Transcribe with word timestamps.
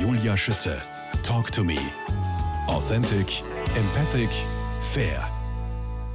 Julia 0.00 0.36
Schütze. 0.36 0.80
Talk 1.24 1.50
to 1.50 1.64
me. 1.64 1.76
Authentic, 2.68 3.42
empathic, 3.74 4.30
fair. 4.92 5.28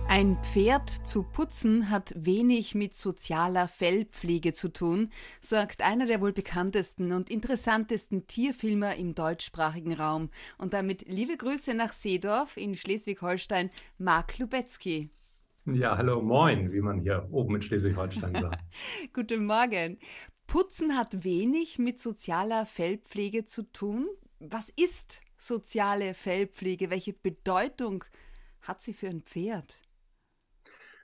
Ein 0.07 0.37
Pferd 0.41 0.89
zu 0.89 1.23
putzen 1.23 1.89
hat 1.89 2.13
wenig 2.15 2.75
mit 2.75 2.95
sozialer 2.95 3.67
Fellpflege 3.67 4.53
zu 4.53 4.69
tun, 4.69 5.09
sagt 5.41 5.81
einer 5.81 6.05
der 6.05 6.21
wohl 6.21 6.31
bekanntesten 6.31 7.11
und 7.11 7.29
interessantesten 7.29 8.25
Tierfilmer 8.25 8.95
im 8.95 9.15
deutschsprachigen 9.15 9.93
Raum. 9.93 10.29
Und 10.57 10.73
damit 10.73 11.03
liebe 11.09 11.35
Grüße 11.35 11.73
nach 11.73 11.91
Seedorf 11.91 12.55
in 12.55 12.75
Schleswig-Holstein, 12.75 13.69
Mark 13.97 14.39
Lubetzky. 14.39 15.09
Ja, 15.65 15.97
hallo, 15.97 16.21
moin, 16.21 16.71
wie 16.71 16.81
man 16.81 16.99
hier 16.99 17.27
oben 17.31 17.55
in 17.55 17.61
Schleswig-Holstein 17.61 18.35
sagt. 18.35 18.59
Guten 19.13 19.45
Morgen. 19.45 19.97
Putzen 20.47 20.97
hat 20.97 21.23
wenig 21.23 21.79
mit 21.79 21.99
sozialer 21.99 22.65
Fellpflege 22.65 23.45
zu 23.45 23.63
tun. 23.71 24.07
Was 24.39 24.69
ist 24.69 25.21
soziale 25.37 26.13
Fellpflege? 26.13 26.89
Welche 26.89 27.13
Bedeutung 27.13 28.03
hat 28.61 28.81
sie 28.81 28.93
für 28.93 29.07
ein 29.07 29.21
Pferd? 29.21 29.75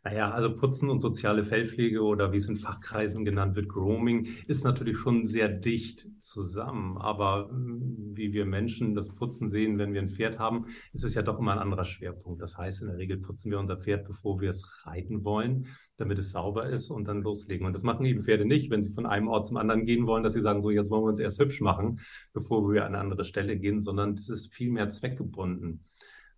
Naja, 0.04 0.32
also 0.32 0.56
Putzen 0.56 0.90
und 0.90 1.02
soziale 1.02 1.44
Fellpflege 1.44 2.02
oder 2.02 2.32
wie 2.32 2.38
es 2.38 2.48
in 2.48 2.56
Fachkreisen 2.56 3.26
genannt 3.26 3.58
wird, 3.58 3.68
Grooming, 3.68 4.28
ist 4.48 4.64
natürlich 4.64 4.98
schon 4.98 5.28
sehr 5.28 5.50
dicht 5.50 6.08
zusammen. 6.20 6.98
Aber 6.98 7.50
hm, 7.50 8.12
wie 8.14 8.32
wir 8.32 8.46
Menschen 8.46 8.96
das 8.96 9.14
Putzen 9.14 9.50
sehen, 9.50 9.78
wenn 9.78 9.94
wir 9.94 10.02
ein 10.02 10.10
Pferd 10.10 10.40
haben, 10.40 10.68
ist 10.94 11.04
es 11.04 11.16
ja 11.16 11.22
doch 11.22 11.40
immer 11.40 11.52
ein 11.52 11.60
anderer 11.60 11.84
Schwerpunkt. 11.84 12.42
Das 12.42 12.58
heißt, 12.58 12.82
in 12.82 12.88
der 12.88 12.98
Regel 12.98 13.18
putzen 13.18 13.52
wir 13.52 13.60
unser 13.60 13.78
Pferd, 13.78 14.08
bevor 14.08 14.40
wir 14.40 14.50
es 14.50 14.86
reiten 14.86 15.26
wollen, 15.26 15.68
damit 15.98 16.18
es 16.18 16.32
sauber 16.32 16.70
ist 16.70 16.90
und 16.90 17.06
dann 17.06 17.22
loslegen. 17.22 17.68
Und 17.68 17.74
das 17.74 17.84
machen 17.84 18.06
eben 18.06 18.24
Pferde 18.24 18.46
nicht, 18.46 18.72
wenn 18.72 18.84
sie 18.84 18.94
von 18.94 19.06
einem 19.06 19.28
Ort 19.28 19.48
zum 19.48 19.58
anderen 19.58 19.86
gehen 19.86 20.08
wollen, 20.08 20.24
dass 20.24 20.34
sie 20.34 20.42
sagen, 20.42 20.62
so 20.62 20.70
jetzt 20.70 20.90
wollen 20.90 21.04
wir 21.04 21.10
uns 21.10 21.20
erst 21.20 21.42
hübsch 21.42 21.60
machen, 21.60 22.00
bevor 22.32 22.72
wir 22.72 22.86
an 22.86 22.96
eine 22.96 23.00
andere 23.00 23.26
Stelle 23.26 23.58
gehen, 23.58 23.82
sondern 23.82 24.14
es 24.14 24.30
ist 24.30 24.54
viel 24.54 24.72
mehr 24.72 24.90
zweckgebunden. 24.90 25.84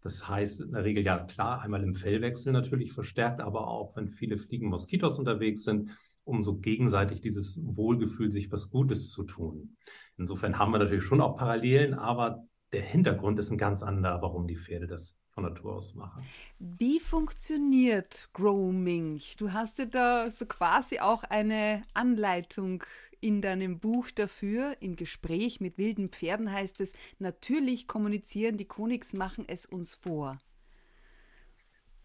Das 0.02 0.28
heißt 0.28 0.62
in 0.62 0.72
der 0.72 0.84
Regel 0.84 1.04
ja 1.04 1.20
klar, 1.20 1.62
einmal 1.62 1.84
im 1.84 1.96
Fellwechsel 1.96 2.52
natürlich 2.52 2.92
verstärkt, 2.92 3.40
aber 3.40 3.68
auch 3.68 3.96
wenn 3.96 4.10
viele 4.10 4.38
Fliegen 4.38 4.68
Moskitos 4.68 5.20
unterwegs 5.20 5.64
sind, 5.64 5.92
um 6.24 6.44
so 6.44 6.58
gegenseitig 6.58 7.22
dieses 7.22 7.60
Wohlgefühl, 7.64 8.32
sich 8.32 8.52
was 8.52 8.70
Gutes 8.70 9.10
zu 9.10 9.24
tun. 9.24 9.78
Insofern 10.18 10.58
haben 10.58 10.72
wir 10.72 10.80
natürlich 10.80 11.04
schon 11.04 11.22
auch 11.22 11.38
Parallelen, 11.38 11.94
aber 11.94 12.44
der 12.74 12.82
Hintergrund 12.82 13.38
ist 13.40 13.52
ein 13.52 13.58
ganz 13.58 13.84
anderer, 13.84 14.22
warum 14.22 14.48
die 14.48 14.56
Pferde 14.58 14.88
das 14.88 15.16
von 15.32 15.44
Natur 15.44 15.76
aus 15.76 15.96
machen. 15.96 16.24
Wie 16.60 17.00
funktioniert 17.00 18.30
Grooming? 18.34 19.22
Du 19.38 19.52
hast 19.54 19.80
ja 19.80 19.86
da 19.86 20.30
so 20.30 20.46
quasi 20.46 21.00
auch 21.00 21.24
eine 21.24 21.84
Anleitung 21.94 22.84
in 23.22 23.42
deinem 23.42 23.80
Buch 23.80 24.12
dafür. 24.12 24.76
Im 24.82 24.96
Gespräch 24.96 25.62
mit 25.62 25.78
wilden 25.78 26.10
Pferden 26.10 26.52
heißt 26.52 26.82
es, 26.82 26.94
natürlich 27.20 27.88
kommunizieren, 27.88 28.58
die 28.58 28.66
Konigs 28.66 29.14
machen 29.14 29.46
es 29.48 29.66
uns 29.66 29.94
vor. 29.94 30.38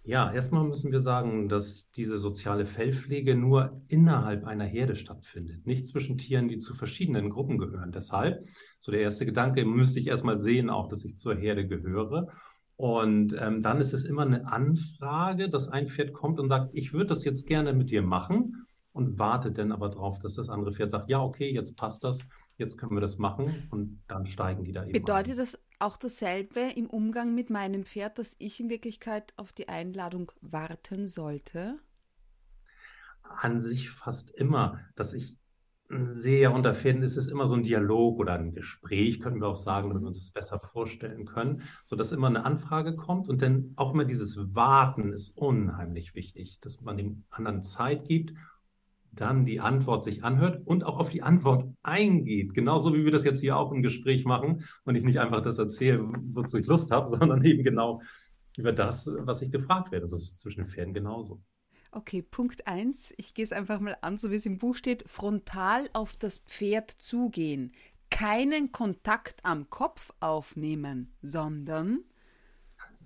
Ja, 0.04 0.32
erstmal 0.32 0.62
müssen 0.62 0.92
wir 0.92 1.00
sagen, 1.00 1.48
dass 1.48 1.90
diese 1.90 2.16
soziale 2.18 2.64
Fellpflege 2.64 3.34
nur 3.34 3.82
innerhalb 3.88 4.44
einer 4.44 4.64
Herde 4.64 4.94
stattfindet, 4.94 5.66
nicht 5.66 5.88
zwischen 5.88 6.16
Tieren, 6.16 6.46
die 6.46 6.58
zu 6.58 6.74
verschiedenen 6.74 7.28
Gruppen 7.28 7.58
gehören. 7.58 7.90
Deshalb, 7.90 8.44
so 8.78 8.92
der 8.92 9.00
erste 9.00 9.26
Gedanke, 9.26 9.64
müsste 9.64 9.98
ich 9.98 10.06
erstmal 10.06 10.40
sehen, 10.40 10.70
auch, 10.70 10.88
dass 10.88 11.04
ich 11.04 11.18
zur 11.18 11.34
Herde 11.34 11.66
gehöre. 11.66 12.28
Und 12.76 13.34
ähm, 13.36 13.62
dann 13.62 13.80
ist 13.80 13.94
es 13.94 14.04
immer 14.04 14.22
eine 14.22 14.52
Anfrage, 14.52 15.48
dass 15.48 15.68
ein 15.68 15.88
Pferd 15.88 16.12
kommt 16.12 16.38
und 16.38 16.46
sagt, 16.46 16.70
ich 16.74 16.92
würde 16.92 17.06
das 17.06 17.24
jetzt 17.24 17.48
gerne 17.48 17.72
mit 17.72 17.90
dir 17.90 18.02
machen 18.02 18.65
und 18.96 19.18
wartet 19.18 19.58
dann 19.58 19.72
aber 19.72 19.90
darauf, 19.90 20.18
dass 20.20 20.36
das 20.36 20.48
andere 20.48 20.72
Pferd 20.72 20.90
sagt, 20.90 21.10
ja, 21.10 21.22
okay, 21.22 21.52
jetzt 21.52 21.76
passt 21.76 22.02
das, 22.02 22.26
jetzt 22.56 22.78
können 22.78 22.96
wir 22.96 23.02
das 23.02 23.18
machen 23.18 23.68
und 23.70 24.02
dann 24.08 24.26
steigen 24.26 24.64
die 24.64 24.72
da 24.72 24.84
eben. 24.84 24.92
Bedeutet 24.92 25.32
ein. 25.32 25.38
das 25.38 25.62
auch 25.78 25.98
dasselbe 25.98 26.60
im 26.74 26.86
Umgang 26.86 27.34
mit 27.34 27.50
meinem 27.50 27.84
Pferd, 27.84 28.18
dass 28.18 28.36
ich 28.38 28.58
in 28.58 28.70
Wirklichkeit 28.70 29.34
auf 29.36 29.52
die 29.52 29.68
Einladung 29.68 30.32
warten 30.40 31.08
sollte? 31.08 31.78
An 33.22 33.60
sich 33.60 33.90
fast 33.90 34.30
immer, 34.30 34.80
dass 34.94 35.12
ich 35.12 35.36
sehe, 36.08 36.50
unter 36.50 36.74
Pferden 36.74 37.02
ist 37.02 37.18
es 37.18 37.28
immer 37.28 37.46
so 37.46 37.54
ein 37.54 37.62
Dialog 37.62 38.18
oder 38.18 38.32
ein 38.32 38.54
Gespräch, 38.54 39.20
können 39.20 39.42
wir 39.42 39.48
auch 39.48 39.56
sagen, 39.56 39.90
damit 39.90 40.02
wir 40.02 40.08
uns 40.08 40.18
das 40.18 40.30
besser 40.30 40.58
vorstellen 40.58 41.26
können, 41.26 41.62
sodass 41.84 42.12
immer 42.12 42.28
eine 42.28 42.46
Anfrage 42.46 42.96
kommt 42.96 43.28
und 43.28 43.42
dann 43.42 43.74
auch 43.76 43.92
immer 43.92 44.06
dieses 44.06 44.54
Warten 44.54 45.12
ist 45.12 45.36
unheimlich 45.36 46.14
wichtig, 46.14 46.60
dass 46.60 46.80
man 46.80 46.96
dem 46.96 47.24
anderen 47.28 47.62
Zeit 47.62 48.08
gibt 48.08 48.32
dann 49.16 49.44
die 49.44 49.60
Antwort 49.60 50.04
sich 50.04 50.24
anhört 50.24 50.66
und 50.66 50.84
auch 50.84 50.98
auf 50.98 51.08
die 51.08 51.22
Antwort 51.22 51.66
eingeht. 51.82 52.54
Genauso 52.54 52.94
wie 52.94 53.04
wir 53.04 53.12
das 53.12 53.24
jetzt 53.24 53.40
hier 53.40 53.56
auch 53.56 53.72
im 53.72 53.82
Gespräch 53.82 54.24
machen 54.24 54.64
und 54.84 54.94
ich 54.94 55.04
nicht 55.04 55.18
einfach 55.18 55.42
das 55.42 55.58
erzähle, 55.58 56.08
wozu 56.32 56.58
ich 56.58 56.66
Lust 56.66 56.90
habe, 56.90 57.08
sondern 57.18 57.44
eben 57.44 57.64
genau 57.64 58.00
über 58.56 58.72
das, 58.72 59.10
was 59.18 59.42
ich 59.42 59.50
gefragt 59.50 59.92
werde. 59.92 60.06
Das 60.06 60.22
ist 60.22 60.40
zwischen 60.40 60.64
den 60.64 60.70
Pferden 60.70 60.94
genauso. 60.94 61.40
Okay, 61.92 62.22
Punkt 62.22 62.66
1. 62.66 63.14
Ich 63.16 63.34
gehe 63.34 63.44
es 63.44 63.52
einfach 63.52 63.80
mal 63.80 63.96
an, 64.02 64.18
so 64.18 64.30
wie 64.30 64.36
es 64.36 64.46
im 64.46 64.58
Buch 64.58 64.76
steht. 64.76 65.08
Frontal 65.08 65.88
auf 65.92 66.16
das 66.16 66.38
Pferd 66.38 66.90
zugehen. 66.90 67.72
Keinen 68.10 68.70
Kontakt 68.72 69.44
am 69.44 69.70
Kopf 69.70 70.12
aufnehmen, 70.20 71.12
sondern 71.22 72.04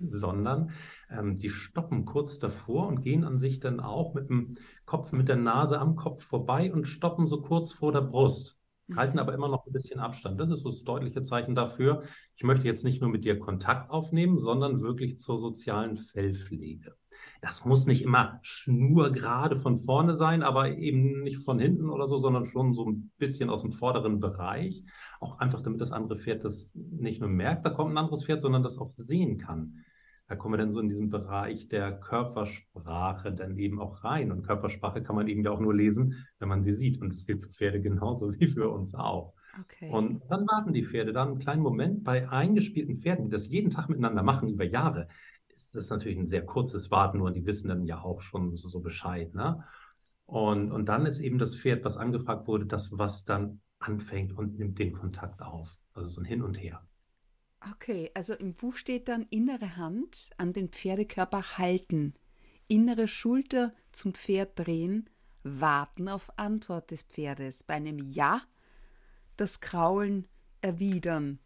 sondern 0.00 0.72
ähm, 1.10 1.38
die 1.38 1.50
stoppen 1.50 2.04
kurz 2.04 2.38
davor 2.38 2.88
und 2.88 3.02
gehen 3.02 3.24
an 3.24 3.38
sich 3.38 3.60
dann 3.60 3.80
auch 3.80 4.14
mit 4.14 4.28
dem 4.28 4.56
Kopf, 4.86 5.12
mit 5.12 5.28
der 5.28 5.36
Nase 5.36 5.78
am 5.78 5.96
Kopf 5.96 6.24
vorbei 6.24 6.72
und 6.72 6.86
stoppen 6.86 7.26
so 7.26 7.40
kurz 7.40 7.72
vor 7.72 7.92
der 7.92 8.02
Brust, 8.02 8.58
mhm. 8.86 8.96
halten 8.96 9.18
aber 9.18 9.34
immer 9.34 9.48
noch 9.48 9.66
ein 9.66 9.72
bisschen 9.72 10.00
Abstand. 10.00 10.40
Das 10.40 10.50
ist 10.50 10.62
so 10.62 10.70
das 10.70 10.84
deutliche 10.84 11.22
Zeichen 11.22 11.54
dafür, 11.54 12.02
ich 12.36 12.44
möchte 12.44 12.66
jetzt 12.66 12.84
nicht 12.84 13.00
nur 13.00 13.10
mit 13.10 13.24
dir 13.24 13.38
Kontakt 13.38 13.90
aufnehmen, 13.90 14.38
sondern 14.38 14.80
wirklich 14.80 15.20
zur 15.20 15.38
sozialen 15.38 15.96
Fellpflege. 15.96 16.94
Das 17.42 17.64
muss 17.64 17.86
nicht 17.86 18.02
immer 18.02 18.38
schnurgerade 18.42 19.58
von 19.58 19.80
vorne 19.84 20.14
sein, 20.14 20.42
aber 20.42 20.76
eben 20.76 21.22
nicht 21.22 21.38
von 21.38 21.58
hinten 21.58 21.88
oder 21.88 22.06
so, 22.06 22.18
sondern 22.18 22.46
schon 22.46 22.74
so 22.74 22.88
ein 22.88 23.10
bisschen 23.18 23.48
aus 23.48 23.62
dem 23.62 23.72
vorderen 23.72 24.20
Bereich. 24.20 24.84
Auch 25.20 25.38
einfach, 25.38 25.62
damit 25.62 25.80
das 25.80 25.92
andere 25.92 26.18
Pferd 26.18 26.44
das 26.44 26.70
nicht 26.74 27.20
nur 27.20 27.30
merkt, 27.30 27.64
da 27.64 27.70
kommt 27.70 27.92
ein 27.92 27.98
anderes 27.98 28.24
Pferd, 28.24 28.42
sondern 28.42 28.62
das 28.62 28.78
auch 28.78 28.90
sehen 28.90 29.38
kann. 29.38 29.84
Da 30.30 30.36
kommen 30.36 30.54
wir 30.54 30.58
dann 30.58 30.72
so 30.72 30.78
in 30.78 30.88
diesen 30.88 31.10
Bereich 31.10 31.66
der 31.66 31.90
Körpersprache 31.98 33.32
dann 33.32 33.58
eben 33.58 33.80
auch 33.80 34.04
rein. 34.04 34.30
Und 34.30 34.44
Körpersprache 34.44 35.02
kann 35.02 35.16
man 35.16 35.26
eben 35.26 35.42
ja 35.42 35.50
auch 35.50 35.58
nur 35.58 35.74
lesen, 35.74 36.24
wenn 36.38 36.48
man 36.48 36.62
sie 36.62 36.72
sieht. 36.72 37.00
Und 37.00 37.08
das 37.08 37.26
gilt 37.26 37.42
für 37.42 37.48
Pferde 37.48 37.80
genauso 37.80 38.32
wie 38.38 38.46
für 38.46 38.70
uns 38.70 38.94
auch. 38.94 39.34
Okay. 39.60 39.90
Und 39.90 40.22
dann 40.30 40.46
warten 40.46 40.72
die 40.72 40.84
Pferde 40.84 41.12
dann 41.12 41.30
einen 41.30 41.38
kleinen 41.40 41.62
Moment. 41.62 42.04
Bei 42.04 42.30
eingespielten 42.30 43.00
Pferden, 43.00 43.24
die 43.24 43.30
das 43.32 43.48
jeden 43.48 43.70
Tag 43.70 43.88
miteinander 43.88 44.22
machen, 44.22 44.48
über 44.48 44.62
Jahre, 44.62 45.08
ist 45.48 45.74
das 45.74 45.90
natürlich 45.90 46.16
ein 46.16 46.28
sehr 46.28 46.46
kurzes 46.46 46.92
Warten 46.92 47.20
und 47.20 47.34
die 47.34 47.44
wissen 47.44 47.66
dann 47.66 47.84
ja 47.84 48.00
auch 48.00 48.20
schon 48.20 48.54
so, 48.54 48.68
so 48.68 48.78
Bescheid. 48.78 49.34
Ne? 49.34 49.64
Und, 50.26 50.70
und 50.70 50.88
dann 50.88 51.06
ist 51.06 51.18
eben 51.18 51.38
das 51.38 51.56
Pferd, 51.56 51.84
was 51.84 51.96
angefragt 51.96 52.46
wurde, 52.46 52.66
das, 52.66 52.96
was 52.96 53.24
dann 53.24 53.62
anfängt 53.80 54.32
und 54.32 54.60
nimmt 54.60 54.78
den 54.78 54.92
Kontakt 54.92 55.42
auf. 55.42 55.76
Also 55.92 56.08
so 56.08 56.20
ein 56.20 56.24
Hin 56.24 56.42
und 56.42 56.54
Her. 56.62 56.86
Okay, 57.72 58.10
also 58.14 58.34
im 58.34 58.54
Buch 58.54 58.76
steht 58.76 59.08
dann 59.08 59.26
innere 59.28 59.76
Hand 59.76 60.30
an 60.38 60.52
den 60.52 60.70
Pferdekörper 60.70 61.58
halten, 61.58 62.14
innere 62.68 63.06
Schulter 63.06 63.74
zum 63.92 64.14
Pferd 64.14 64.58
drehen, 64.58 65.10
warten 65.42 66.08
auf 66.08 66.38
Antwort 66.38 66.90
des 66.90 67.02
Pferdes. 67.02 67.62
Bei 67.62 67.74
einem 67.74 67.98
Ja 67.98 68.42
das 69.36 69.60
Kraulen 69.60 70.26
erwidern. 70.62 71.38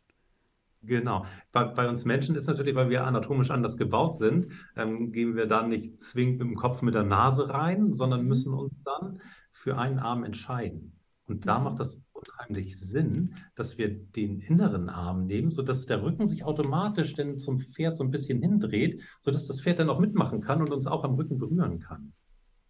Genau. 0.83 1.25
Bei, 1.51 1.65
bei, 1.65 1.89
uns 1.89 2.05
Menschen 2.05 2.35
ist 2.37 2.47
natürlich, 2.47 2.75
weil 2.75 2.91
wir 2.91 3.07
anatomisch 3.07 3.51
anders 3.51 3.77
gebaut 3.77 4.17
sind, 4.19 4.49
ähm, 4.77 5.13
gehen 5.13 5.35
wir 5.35 5.47
da 5.47 5.67
nicht 5.67 6.01
zwingend 6.01 6.41
mit 6.41 6.49
dem 6.49 6.57
Kopf 6.57 6.83
mit 6.83 6.95
der 6.95 7.05
Nase 7.05 7.49
rein, 7.49 7.93
sondern 7.93 8.23
mhm. 8.23 8.29
müssen 8.29 8.53
uns 8.53 8.75
dann 8.85 9.21
für 9.51 9.79
einen 9.79 9.99
Arm 9.99 10.25
entscheiden. 10.25 10.99
Und 11.27 11.47
da 11.47 11.59
mhm. 11.59 11.65
macht 11.65 11.81
das 11.81 11.99
unheimlich 12.29 12.79
Sinn, 12.79 13.35
dass 13.55 13.79
wir 13.79 13.89
den 13.89 14.41
inneren 14.41 14.89
Arm 14.89 15.27
nehmen, 15.27 15.51
sodass 15.51 15.87
der 15.87 16.03
Rücken 16.03 16.29
sich 16.29 16.45
automatisch 16.45 17.15
dann 17.15 17.39
zum 17.39 17.61
Pferd 17.61 17.97
so 17.97 18.05
ein 18.05 18.11
bisschen 18.11 18.41
hindreht, 18.41 19.03
sodass 19.21 19.47
das 19.47 19.61
Pferd 19.61 19.79
dann 19.79 19.91
auch 19.91 19.99
mitmachen 19.99 20.41
kann 20.41 20.61
und 20.61 20.73
uns 20.73 20.87
auch 20.87 21.05
am 21.05 21.15
Rücken 21.15 21.39
berühren 21.39 21.79
kann. 21.79 22.13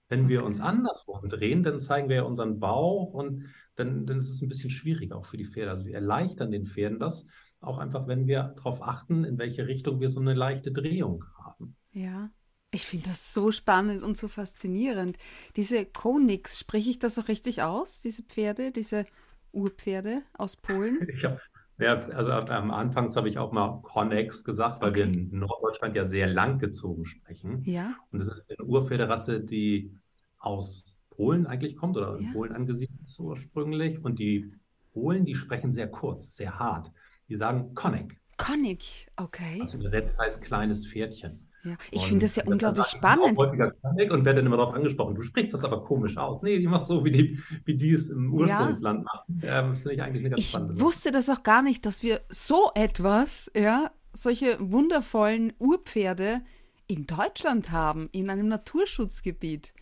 Wenn 0.09 0.29
wir 0.29 0.45
uns 0.45 0.61
andersrum 0.61 1.29
drehen, 1.29 1.63
dann 1.63 1.81
zeigen 1.81 2.09
wir 2.09 2.17
ja 2.17 2.23
unseren 2.23 2.61
Bauch 2.61 3.15
und 3.15 3.47
dann, 3.75 4.07
dann 4.07 4.19
ist 4.19 4.31
es 4.31 4.43
ein 4.43 4.49
bisschen 4.49 4.71
schwieriger 4.71 5.17
auch 5.17 5.27
für 5.27 5.39
die 5.39 5.47
Pferde. 5.47 5.71
Also 5.71 5.87
wir 5.87 5.95
erleichtern 5.95 6.51
den 6.51 6.67
Pferden 6.67 6.99
das, 6.99 7.27
auch 7.61 7.79
einfach, 7.79 8.07
wenn 8.07 8.27
wir 8.27 8.55
darauf 8.57 8.83
achten, 8.83 9.25
in 9.25 9.39
welche 9.39 9.67
Richtung 9.67 10.01
wir 10.01 10.11
so 10.11 10.21
eine 10.21 10.35
leichte 10.35 10.73
Drehung 10.73 11.25
haben. 11.39 11.77
Ja. 11.93 12.31
Ich 12.71 12.87
finde 12.87 13.09
das 13.09 13.33
so 13.33 13.53
spannend 13.53 14.03
und 14.03 14.19
so 14.19 14.27
faszinierend. 14.27 15.17
Diese 15.55 15.87
Konix, 15.87 16.59
spreche 16.59 16.91
ich 16.91 16.99
das 16.99 17.19
auch 17.21 17.29
richtig 17.29 17.63
aus, 17.63 18.01
diese 18.01 18.25
Pferde, 18.25 18.73
diese 18.73 19.07
Urpferde 19.55 20.23
aus 20.35 20.57
Polen? 20.57 21.07
Ja, 21.23 21.39
ja 21.79 21.95
also 22.11 22.31
am 22.31 22.71
Anfang 22.71 23.13
habe 23.15 23.29
ich 23.29 23.39
auch 23.39 23.53
mal 23.53 23.81
Connex 23.83 24.45
gesagt, 24.45 24.83
weil 24.83 24.91
okay. 24.91 24.99
wir 25.01 25.05
in 25.07 25.39
Norddeutschland 25.39 25.97
ja 25.97 26.05
sehr 26.05 26.27
langgezogen 26.27 27.07
sprechen. 27.07 27.63
Ja. 27.65 27.95
Und 28.13 28.21
das 28.21 28.29
ist 28.29 28.51
eine 28.51 28.67
Urpferderasse, 28.67 29.41
die 29.41 29.93
aus 30.39 30.97
Polen 31.11 31.47
eigentlich 31.47 31.77
kommt 31.77 31.97
oder 31.97 32.17
in 32.17 32.27
ja. 32.27 32.33
Polen 32.33 32.53
angesiedelt 32.53 33.01
ist 33.03 33.19
ursprünglich 33.19 34.05
und 34.05 34.19
die 34.19 34.53
Polen, 34.93 35.25
die 35.25 35.35
sprechen 35.35 35.75
sehr 35.75 35.89
kurz, 35.89 36.35
sehr 36.35 36.59
hart. 36.59 36.93
Die 37.29 37.37
sagen 37.37 37.75
Konek. 37.75 38.21
Konik, 38.37 39.11
okay. 39.17 39.59
Also 39.61 39.79
übersetzt 39.79 40.19
heißt 40.19 40.43
kleines 40.43 40.87
Pferdchen. 40.87 41.49
Ja, 41.65 41.77
ich 41.91 42.07
finde 42.07 42.27
das 42.27 42.37
ja 42.37 42.45
unglaublich 42.45 42.87
spannend. 42.87 43.39
Und 43.39 43.59
werde 43.59 44.35
dann 44.35 44.47
immer 44.47 44.59
darauf 44.59 44.75
angesprochen. 44.75 45.15
Du 45.15 45.23
sprichst 45.23 45.55
das 45.55 45.65
aber 45.65 45.83
komisch 45.83 46.17
aus. 46.19 46.43
Nee, 46.43 46.59
die 46.59 46.67
machst 46.67 46.89
so, 46.89 47.05
wie 47.05 47.11
die, 47.11 47.41
wie 47.65 47.75
die 47.75 47.93
es 47.93 48.11
im 48.11 48.35
Ursprungsland 48.35 48.99
ja. 48.99 49.05
machen. 49.05 49.41
Ähm, 49.43 49.71
das 49.71 49.79
finde 49.83 49.95
ich 49.95 50.03
eigentlich 50.03 50.21
eine 50.21 50.31
ganz 50.31 50.41
ich 50.41 50.51
spannende 50.51 50.75
Ich 50.75 50.81
wusste 50.81 51.11
das 51.11 51.31
auch 51.31 51.43
gar 51.43 51.63
nicht, 51.63 51.87
dass 51.87 52.03
wir 52.03 52.21
so 52.29 52.71
etwas, 52.75 53.51
ja, 53.57 53.91
solche 54.13 54.59
wundervollen 54.61 55.55
Urpferde 55.59 56.43
in 56.87 57.07
Deutschland 57.07 57.73
haben, 57.73 58.09
in 58.13 58.29
einem 58.29 58.49
Naturschutzgebiet. 58.49 59.73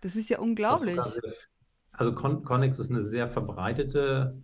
Das 0.00 0.16
ist 0.16 0.30
ja 0.30 0.38
unglaublich. 0.38 0.98
Also 1.92 2.14
Con 2.14 2.44
Connex 2.44 2.78
ist 2.78 2.90
eine 2.90 3.02
sehr 3.02 3.28
verbreitete 3.28 4.42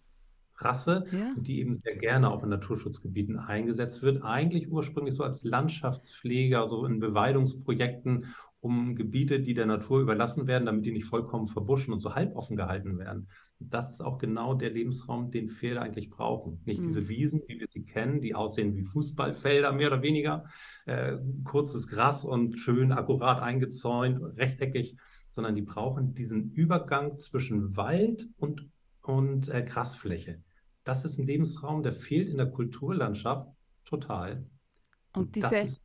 Rasse, 0.62 1.04
ja. 1.10 1.34
die 1.36 1.60
eben 1.60 1.74
sehr 1.74 1.96
gerne 1.96 2.30
auch 2.30 2.42
in 2.42 2.48
Naturschutzgebieten 2.48 3.38
eingesetzt 3.38 4.02
wird. 4.02 4.22
Eigentlich 4.22 4.70
ursprünglich 4.70 5.14
so 5.14 5.24
als 5.24 5.44
Landschaftspfleger, 5.44 6.68
so 6.68 6.84
in 6.84 7.00
Beweidungsprojekten, 7.00 8.26
um 8.60 8.94
Gebiete, 8.94 9.40
die 9.40 9.54
der 9.54 9.66
Natur 9.66 10.00
überlassen 10.00 10.46
werden, 10.46 10.66
damit 10.66 10.84
die 10.84 10.92
nicht 10.92 11.06
vollkommen 11.06 11.48
verbuschen 11.48 11.94
und 11.94 12.00
so 12.00 12.14
halboffen 12.14 12.56
gehalten 12.56 12.98
werden. 12.98 13.28
das 13.58 13.90
ist 13.90 14.00
auch 14.00 14.18
genau 14.18 14.54
der 14.54 14.70
Lebensraum, 14.70 15.30
den 15.30 15.50
Pferde 15.50 15.82
eigentlich 15.82 16.08
brauchen. 16.08 16.62
Nicht 16.64 16.80
mhm. 16.80 16.88
diese 16.88 17.08
Wiesen, 17.08 17.42
wie 17.46 17.60
wir 17.60 17.66
sie 17.68 17.84
kennen, 17.84 18.20
die 18.20 18.34
aussehen 18.34 18.74
wie 18.74 18.84
Fußballfelder 18.84 19.72
mehr 19.72 19.88
oder 19.88 20.02
weniger, 20.02 20.44
äh, 20.86 21.18
kurzes 21.44 21.88
Gras 21.88 22.24
und 22.24 22.58
schön 22.58 22.92
akkurat 22.92 23.42
eingezäunt, 23.42 24.20
rechteckig, 24.38 24.96
sondern 25.30 25.54
die 25.54 25.62
brauchen 25.62 26.14
diesen 26.14 26.52
Übergang 26.52 27.18
zwischen 27.18 27.76
Wald 27.76 28.28
und, 28.38 28.68
und 29.02 29.48
äh, 29.48 29.62
Grasfläche 29.62 30.42
das 30.90 31.04
ist 31.04 31.18
ein 31.18 31.26
Lebensraum, 31.26 31.84
der 31.84 31.92
fehlt 31.92 32.28
in 32.28 32.36
der 32.36 32.50
Kulturlandschaft 32.50 33.48
total. 33.84 34.44
Und, 35.12 35.22
und 35.22 35.36
diese, 35.36 35.56
ein, 35.56 35.76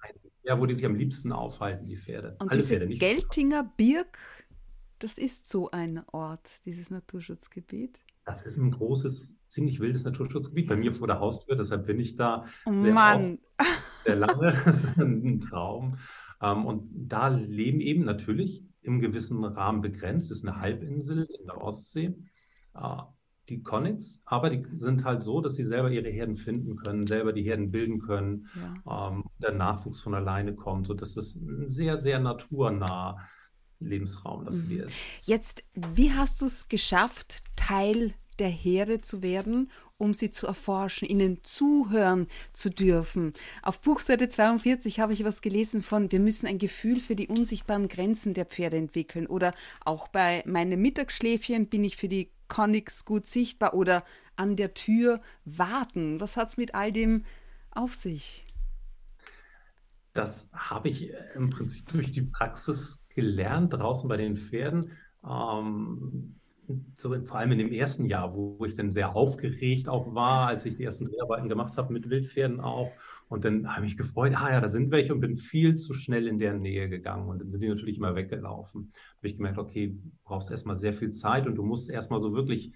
ja, 0.41 0.59
wo 0.59 0.65
die 0.65 0.73
sich 0.73 0.85
am 0.85 0.95
liebsten 0.95 1.31
aufhalten, 1.31 1.85
die 1.85 1.95
Pferde. 1.95 2.35
Und 2.39 2.49
Alle 2.49 2.61
diese 2.61 2.69
Pferde, 2.69 2.87
nicht 2.87 2.99
Geltinger 2.99 3.71
Birk, 3.77 4.17
das 4.97 5.19
ist 5.19 5.47
so 5.47 5.69
ein 5.69 6.01
Ort, 6.11 6.65
dieses 6.65 6.89
Naturschutzgebiet. 6.89 8.03
Das 8.25 8.41
ist 8.41 8.57
ein 8.57 8.71
großes, 8.71 9.35
ziemlich 9.47 9.79
wildes 9.79 10.05
Naturschutzgebiet 10.05 10.67
bei 10.67 10.75
mir 10.75 10.91
vor 10.91 11.05
der 11.05 11.19
Haustür, 11.19 11.55
deshalb 11.55 11.85
bin 11.85 11.99
ich 11.99 12.15
da 12.15 12.47
oh, 12.65 12.71
sehr, 12.81 12.93
Mann. 12.93 13.37
sehr 14.05 14.15
lange. 14.15 14.59
Das 14.65 14.83
ist 14.85 14.97
ein 14.97 15.39
Traum. 15.39 15.99
Ähm, 16.41 16.65
und 16.65 16.89
da 16.91 17.27
leben 17.27 17.79
eben 17.79 18.05
natürlich 18.05 18.65
im 18.81 18.99
gewissen 19.01 19.43
Rahmen 19.45 19.81
begrenzt, 19.81 20.31
das 20.31 20.39
ist 20.39 20.47
eine 20.47 20.59
Halbinsel 20.59 21.25
in 21.25 21.45
der 21.45 21.61
Ostsee. 21.61 22.15
Die 23.49 23.61
Connets, 23.61 24.21
aber 24.25 24.49
die 24.49 24.63
sind 24.73 25.03
halt 25.03 25.21
so, 25.21 25.39
dass 25.39 25.55
sie 25.55 25.65
selber 25.65 25.91
ihre 25.91 26.09
Herden 26.09 26.35
finden 26.35 26.75
können, 26.77 27.05
selber 27.05 27.31
die 27.31 27.43
Herden 27.43 27.71
bilden 27.71 27.99
können, 27.99 28.47
ja. 28.85 29.09
ähm, 29.09 29.25
der 29.39 29.53
Nachwuchs 29.53 30.01
von 30.01 30.15
alleine 30.15 30.55
kommt, 30.55 30.87
sodass 30.87 31.13
das 31.13 31.35
ein 31.35 31.69
sehr, 31.69 31.99
sehr 31.99 32.19
naturnah 32.19 33.17
Lebensraum 33.79 34.45
dafür 34.45 34.61
mhm. 34.61 34.83
ist. 34.83 34.95
Jetzt, 35.23 35.63
wie 35.73 36.11
hast 36.11 36.41
du 36.41 36.45
es 36.45 36.69
geschafft, 36.69 37.43
Teil 37.55 38.13
der 38.39 38.49
Herde 38.49 39.01
zu 39.01 39.21
werden, 39.21 39.69
um 39.97 40.13
sie 40.13 40.29
zu 40.29 40.45
erforschen, 40.45 41.07
ihnen 41.07 41.39
zuhören 41.43 42.27
zu 42.51 42.69
dürfen. 42.69 43.33
Auf 43.61 43.79
Buchseite 43.79 44.27
42 44.27 44.99
habe 44.99 45.13
ich 45.13 45.23
was 45.23 45.41
gelesen 45.41 45.83
von, 45.83 46.11
wir 46.11 46.19
müssen 46.19 46.47
ein 46.47 46.57
Gefühl 46.57 46.99
für 46.99 47.15
die 47.15 47.27
unsichtbaren 47.27 47.87
Grenzen 47.87 48.33
der 48.33 48.45
Pferde 48.45 48.77
entwickeln. 48.77 49.25
Oder 49.27 49.53
auch 49.83 50.09
bei 50.09 50.43
meinem 50.45 50.81
Mittagsschläfchen 50.81 51.67
bin 51.67 51.85
ich 51.85 51.95
für 51.95 52.09
die 52.09 52.29
Konix 52.47 53.05
gut 53.05 53.27
sichtbar 53.27 53.73
oder 53.73 54.03
an 54.35 54.55
der 54.55 54.73
Tür 54.73 55.21
warten. 55.45 56.19
Was 56.19 56.37
hat 56.37 56.49
es 56.49 56.57
mit 56.57 56.75
all 56.75 56.91
dem 56.91 57.23
auf 57.71 57.93
sich? 57.93 58.45
Das 60.13 60.47
habe 60.53 60.89
ich 60.89 61.11
äh, 61.11 61.33
im 61.35 61.49
Prinzip 61.49 61.87
durch 61.89 62.11
die 62.11 62.21
Praxis 62.21 63.03
gelernt, 63.09 63.73
draußen 63.73 64.07
bei 64.07 64.17
den 64.17 64.37
Pferden. 64.37 64.91
Ähm, 65.23 66.35
so 66.97 67.15
vor 67.23 67.37
allem 67.37 67.51
in 67.51 67.59
dem 67.59 67.71
ersten 67.71 68.05
Jahr, 68.05 68.33
wo, 68.33 68.57
wo 68.57 68.65
ich 68.65 68.73
dann 68.73 68.91
sehr 68.91 69.15
aufgeregt 69.15 69.87
auch 69.87 70.15
war, 70.15 70.47
als 70.47 70.65
ich 70.65 70.75
die 70.75 70.83
ersten 70.83 71.05
Dreharbeiten 71.05 71.49
gemacht 71.49 71.77
habe 71.77 71.93
mit 71.93 72.09
Wildpferden 72.09 72.59
auch. 72.59 72.91
Und 73.27 73.43
dann 73.43 73.67
habe 73.67 73.85
ich 73.85 73.93
mich 73.93 73.97
gefreut, 73.97 74.33
ah 74.35 74.51
ja, 74.51 74.61
da 74.61 74.69
sind 74.69 74.91
welche 74.91 75.13
und 75.13 75.19
bin 75.19 75.35
viel 75.35 75.75
zu 75.77 75.93
schnell 75.93 76.27
in 76.27 76.37
deren 76.37 76.61
Nähe 76.61 76.89
gegangen. 76.89 77.27
Und 77.27 77.39
dann 77.39 77.49
sind 77.49 77.61
die 77.61 77.67
natürlich 77.67 77.97
immer 77.97 78.15
weggelaufen. 78.15 78.91
Habe 79.17 79.27
ich 79.27 79.37
gemerkt, 79.37 79.57
okay, 79.57 79.97
brauchst 80.23 80.51
erstmal 80.51 80.77
sehr 80.77 80.93
viel 80.93 81.11
Zeit 81.11 81.47
und 81.47 81.55
du 81.55 81.63
musst 81.63 81.89
erstmal 81.89 82.21
so 82.21 82.33
wirklich 82.33 82.73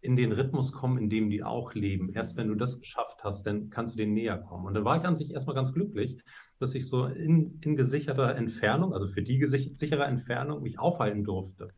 in 0.00 0.16
den 0.16 0.32
Rhythmus 0.32 0.72
kommen, 0.72 0.96
in 0.96 1.10
dem 1.10 1.28
die 1.28 1.42
auch 1.42 1.74
leben. 1.74 2.12
Erst 2.14 2.36
wenn 2.36 2.48
du 2.48 2.54
das 2.54 2.80
geschafft 2.80 3.22
hast, 3.22 3.46
dann 3.46 3.68
kannst 3.68 3.94
du 3.94 3.98
denen 3.98 4.14
näher 4.14 4.38
kommen. 4.38 4.66
Und 4.66 4.74
dann 4.74 4.84
war 4.84 4.96
ich 4.96 5.04
an 5.04 5.16
sich 5.16 5.30
erstmal 5.30 5.56
ganz 5.56 5.74
glücklich, 5.74 6.22
dass 6.58 6.74
ich 6.74 6.88
so 6.88 7.06
in, 7.06 7.58
in 7.60 7.76
gesicherter 7.76 8.34
Entfernung, 8.36 8.94
also 8.94 9.08
für 9.08 9.22
die 9.22 9.44
sichere 9.44 10.04
Entfernung, 10.04 10.62
mich 10.62 10.78
aufhalten 10.78 11.24
durfte. 11.24 11.68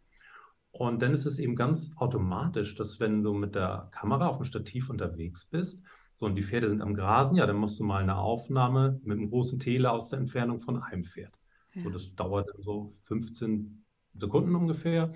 Und 0.71 1.03
dann 1.03 1.13
ist 1.13 1.27
es 1.27 1.39
eben 1.39 1.57
ganz 1.57 1.91
automatisch, 1.97 2.77
dass 2.77 3.01
wenn 3.01 3.23
du 3.23 3.35
mit 3.35 3.55
der 3.55 3.91
Kamera 3.93 4.29
auf 4.29 4.39
dem 4.39 4.45
Stativ 4.45 4.89
unterwegs 4.89 5.45
bist, 5.47 5.83
so 6.23 6.27
und 6.27 6.37
die 6.37 6.45
Pferde 6.45 6.69
sind 6.69 6.81
am 6.81 6.95
Grasen, 6.95 7.37
ja, 7.37 7.47
dann 7.47 7.57
machst 7.57 7.81
du 7.81 7.85
mal 7.85 8.01
eine 8.01 8.17
Aufnahme 8.17 9.01
mit 9.03 9.19
einem 9.19 9.29
großen 9.29 9.59
Tele 9.59 9.91
aus 9.91 10.09
der 10.09 10.21
Entfernung 10.21 10.61
von 10.61 10.81
einem 10.81 11.03
Pferd. 11.03 11.33
Ja. 11.75 11.83
So, 11.83 11.91
das 11.91 12.15
dauert 12.15 12.49
dann 12.49 12.63
so 12.63 12.91
15 13.09 13.85
Sekunden 14.15 14.55
ungefähr. 14.55 15.11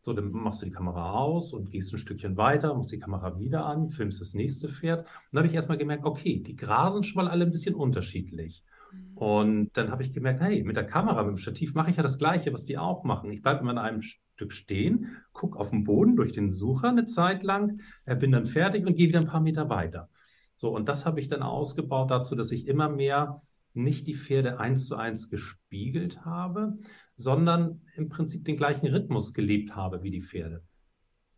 So, 0.00 0.14
dann 0.14 0.30
machst 0.30 0.62
du 0.62 0.64
die 0.64 0.72
Kamera 0.72 1.12
aus 1.12 1.52
und 1.52 1.70
gehst 1.70 1.92
ein 1.92 1.98
Stückchen 1.98 2.38
weiter, 2.38 2.72
machst 2.72 2.90
die 2.90 2.98
Kamera 2.98 3.38
wieder 3.38 3.66
an, 3.66 3.90
filmst 3.90 4.18
das 4.18 4.32
nächste 4.32 4.70
Pferd. 4.70 5.00
Und 5.00 5.08
dann 5.32 5.40
habe 5.40 5.48
ich 5.48 5.54
erstmal 5.54 5.76
gemerkt, 5.76 6.06
okay, 6.06 6.42
die 6.42 6.56
grasen 6.56 7.02
schon 7.02 7.22
mal 7.22 7.30
alle 7.30 7.44
ein 7.44 7.50
bisschen 7.50 7.74
unterschiedlich. 7.74 8.64
Mhm. 8.92 9.16
Und 9.18 9.70
dann 9.76 9.90
habe 9.90 10.04
ich 10.04 10.14
gemerkt, 10.14 10.40
hey, 10.40 10.64
mit 10.64 10.76
der 10.76 10.86
Kamera, 10.86 11.22
mit 11.22 11.32
dem 11.32 11.38
Stativ 11.38 11.74
mache 11.74 11.90
ich 11.90 11.98
ja 11.98 12.02
das 12.02 12.16
Gleiche, 12.18 12.54
was 12.54 12.64
die 12.64 12.78
auch 12.78 13.04
machen. 13.04 13.30
Ich 13.30 13.42
bleibe 13.42 13.60
immer 13.60 13.72
an 13.72 13.78
einem 13.78 14.00
Stück 14.00 14.54
stehen, 14.54 15.18
gucke 15.34 15.58
auf 15.58 15.68
den 15.68 15.84
Boden 15.84 16.16
durch 16.16 16.32
den 16.32 16.50
Sucher 16.50 16.88
eine 16.88 17.04
Zeit 17.04 17.42
lang, 17.42 17.82
äh, 18.06 18.16
bin 18.16 18.32
dann 18.32 18.46
fertig 18.46 18.86
und 18.86 18.96
gehe 18.96 19.08
wieder 19.08 19.20
ein 19.20 19.26
paar 19.26 19.42
Meter 19.42 19.68
weiter. 19.68 20.08
So, 20.56 20.70
und 20.70 20.88
das 20.88 21.06
habe 21.06 21.20
ich 21.20 21.28
dann 21.28 21.42
ausgebaut 21.42 22.10
dazu, 22.10 22.34
dass 22.34 22.50
ich 22.50 22.66
immer 22.66 22.88
mehr 22.88 23.42
nicht 23.74 24.06
die 24.06 24.14
Pferde 24.14 24.58
eins 24.58 24.86
zu 24.86 24.96
eins 24.96 25.28
gespiegelt 25.28 26.24
habe, 26.24 26.78
sondern 27.14 27.82
im 27.94 28.08
Prinzip 28.08 28.44
den 28.44 28.56
gleichen 28.56 28.86
Rhythmus 28.86 29.34
gelebt 29.34 29.76
habe 29.76 30.02
wie 30.02 30.10
die 30.10 30.22
Pferde. 30.22 30.62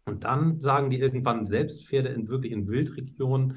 Und 0.07 0.25
dann 0.25 0.61
sagen 0.61 0.89
die 0.89 1.01
irgendwann 1.01 1.47
selbst 1.47 1.87
Pferde 1.87 2.09
in 2.11 2.29
wirklich 2.29 2.53
in 2.53 2.69
Wildregionen, 2.69 3.57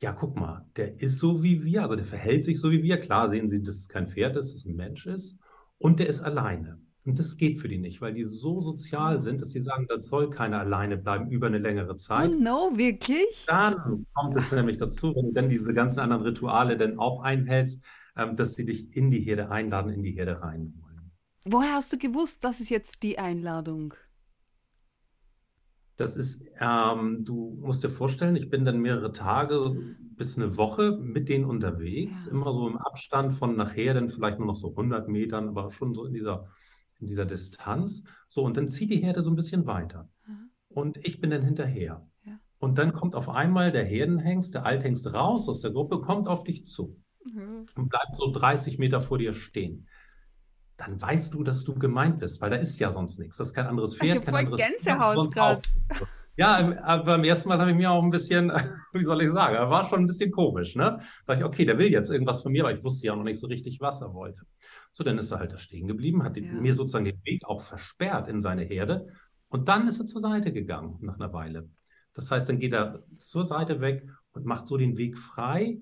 ja, 0.00 0.12
guck 0.12 0.36
mal, 0.36 0.66
der 0.76 1.00
ist 1.00 1.20
so 1.20 1.44
wie 1.44 1.62
wir, 1.62 1.84
also 1.84 1.94
der 1.94 2.04
verhält 2.04 2.44
sich 2.44 2.60
so 2.60 2.72
wie 2.72 2.82
wir. 2.82 2.98
Klar 2.98 3.30
sehen 3.30 3.48
sie, 3.48 3.62
dass 3.62 3.76
es 3.76 3.88
kein 3.88 4.08
Pferd 4.08 4.36
ist, 4.36 4.48
dass 4.48 4.60
es 4.60 4.66
ein 4.66 4.74
Mensch 4.74 5.06
ist. 5.06 5.38
Und 5.78 6.00
der 6.00 6.08
ist 6.08 6.20
alleine. 6.20 6.80
Und 7.04 7.18
das 7.18 7.36
geht 7.36 7.58
für 7.58 7.68
die 7.68 7.78
nicht, 7.78 8.00
weil 8.00 8.14
die 8.14 8.24
so 8.24 8.60
sozial 8.60 9.22
sind, 9.22 9.40
dass 9.40 9.48
die 9.48 9.60
sagen, 9.60 9.86
da 9.88 10.00
soll 10.00 10.30
keiner 10.30 10.60
alleine 10.60 10.96
bleiben 10.96 11.30
über 11.30 11.48
eine 11.48 11.58
längere 11.58 11.96
Zeit. 11.96 12.30
Oh 12.30 12.34
no, 12.34 12.70
wirklich? 12.76 13.44
Dann 13.48 14.06
kommt 14.14 14.36
es 14.36 14.52
nämlich 14.52 14.78
dazu, 14.78 15.12
wenn 15.16 15.26
du 15.26 15.32
dann 15.32 15.48
diese 15.48 15.74
ganzen 15.74 15.98
anderen 15.98 16.22
Rituale 16.22 16.76
dann 16.76 17.00
auch 17.00 17.22
einhältst, 17.22 17.82
ähm, 18.16 18.36
dass 18.36 18.54
sie 18.54 18.64
dich 18.64 18.96
in 18.96 19.10
die 19.10 19.20
Herde 19.20 19.50
einladen, 19.50 19.92
in 19.92 20.04
die 20.04 20.12
Herde 20.12 20.40
reinholen. 20.40 21.10
Woher 21.44 21.74
hast 21.74 21.92
du 21.92 21.98
gewusst, 21.98 22.44
das 22.44 22.60
ist 22.60 22.70
jetzt 22.70 23.02
die 23.02 23.18
Einladung? 23.18 23.94
Das 25.96 26.16
ist, 26.16 26.44
ähm, 26.60 27.24
du 27.24 27.58
musst 27.60 27.82
dir 27.82 27.90
vorstellen, 27.90 28.36
ich 28.36 28.48
bin 28.48 28.64
dann 28.64 28.80
mehrere 28.80 29.12
Tage 29.12 29.76
bis 30.16 30.36
eine 30.36 30.56
Woche 30.56 30.92
mit 30.92 31.28
denen 31.28 31.44
unterwegs, 31.44 32.26
ja. 32.26 32.32
immer 32.32 32.52
so 32.52 32.68
im 32.68 32.78
Abstand 32.78 33.32
von 33.32 33.56
nachher 33.56 33.94
dann 33.94 34.10
vielleicht 34.10 34.38
nur 34.38 34.46
noch 34.46 34.56
so 34.56 34.70
100 34.70 35.08
Metern, 35.08 35.48
aber 35.48 35.70
schon 35.72 35.94
so 35.94 36.04
in 36.04 36.14
dieser 36.14 36.48
in 37.02 37.08
dieser 37.08 37.26
Distanz. 37.26 38.04
So, 38.28 38.42
und 38.42 38.56
dann 38.56 38.68
zieht 38.68 38.90
die 38.90 39.02
Herde 39.02 39.22
so 39.22 39.30
ein 39.30 39.36
bisschen 39.36 39.66
weiter. 39.66 40.08
Mhm. 40.26 40.50
Und 40.68 40.98
ich 41.06 41.20
bin 41.20 41.30
dann 41.30 41.42
hinterher. 41.42 42.08
Ja. 42.24 42.38
Und 42.58 42.78
dann 42.78 42.94
kommt 42.94 43.14
auf 43.14 43.28
einmal 43.28 43.72
der 43.72 43.84
Herdenhengst, 43.84 44.54
der 44.54 44.64
Althengst 44.64 45.12
raus 45.12 45.48
aus 45.48 45.60
der 45.60 45.72
Gruppe, 45.72 46.00
kommt 46.00 46.28
auf 46.28 46.44
dich 46.44 46.64
zu 46.64 46.96
mhm. 47.24 47.66
und 47.74 47.88
bleibt 47.90 48.16
so 48.16 48.30
30 48.32 48.78
Meter 48.78 49.00
vor 49.00 49.18
dir 49.18 49.34
stehen. 49.34 49.88
Dann 50.78 51.00
weißt 51.00 51.34
du, 51.34 51.42
dass 51.42 51.64
du 51.64 51.74
gemeint 51.74 52.18
bist, 52.18 52.40
weil 52.40 52.50
da 52.50 52.56
ist 52.56 52.78
ja 52.78 52.90
sonst 52.90 53.18
nichts. 53.18 53.36
Das 53.36 53.48
ist 53.48 53.54
kein 53.54 53.66
anderes 53.66 53.96
Pferd, 53.96 54.18
ich 54.18 54.24
kein 54.24 54.34
anderes 54.34 54.60
Gänsehaut 54.60 55.34
gerade. 55.34 55.62
Ja, 56.34 56.80
aber 56.82 57.04
beim 57.04 57.24
ersten 57.24 57.50
Mal 57.50 57.58
habe 57.58 57.70
ich 57.70 57.76
mir 57.76 57.90
auch 57.90 58.02
ein 58.02 58.10
bisschen, 58.10 58.50
wie 58.92 59.04
soll 59.04 59.20
ich 59.22 59.30
sagen, 59.32 59.54
war 59.70 59.88
schon 59.88 60.00
ein 60.00 60.06
bisschen 60.06 60.30
komisch. 60.30 60.74
Ne? 60.76 61.00
Da 61.26 61.34
ich, 61.34 61.44
okay, 61.44 61.66
der 61.66 61.76
will 61.76 61.90
jetzt 61.90 62.10
irgendwas 62.10 62.42
von 62.42 62.52
mir, 62.52 62.64
aber 62.64 62.72
ich 62.74 62.82
wusste 62.82 63.08
ja 63.08 63.14
noch 63.14 63.22
nicht 63.22 63.38
so 63.38 63.48
richtig, 63.48 63.80
was 63.80 64.00
er 64.00 64.14
wollte. 64.14 64.40
So, 64.92 65.04
dann 65.04 65.18
ist 65.18 65.30
er 65.30 65.38
halt 65.38 65.52
da 65.52 65.58
stehen 65.58 65.88
geblieben, 65.88 66.22
hat 66.22 66.36
ja. 66.36 66.52
mir 66.52 66.74
sozusagen 66.74 67.06
den 67.06 67.24
Weg 67.24 67.44
auch 67.46 67.62
versperrt 67.62 68.28
in 68.28 68.42
seine 68.42 68.62
Herde. 68.62 69.08
Und 69.48 69.68
dann 69.68 69.88
ist 69.88 69.98
er 69.98 70.06
zur 70.06 70.20
Seite 70.20 70.52
gegangen 70.52 70.98
nach 71.00 71.16
einer 71.16 71.32
Weile. 71.32 71.68
Das 72.14 72.30
heißt, 72.30 72.48
dann 72.48 72.58
geht 72.58 72.74
er 72.74 73.02
zur 73.16 73.44
Seite 73.44 73.80
weg 73.80 74.06
und 74.32 74.44
macht 74.44 74.66
so 74.66 74.76
den 74.76 74.96
Weg 74.98 75.18
frei 75.18 75.78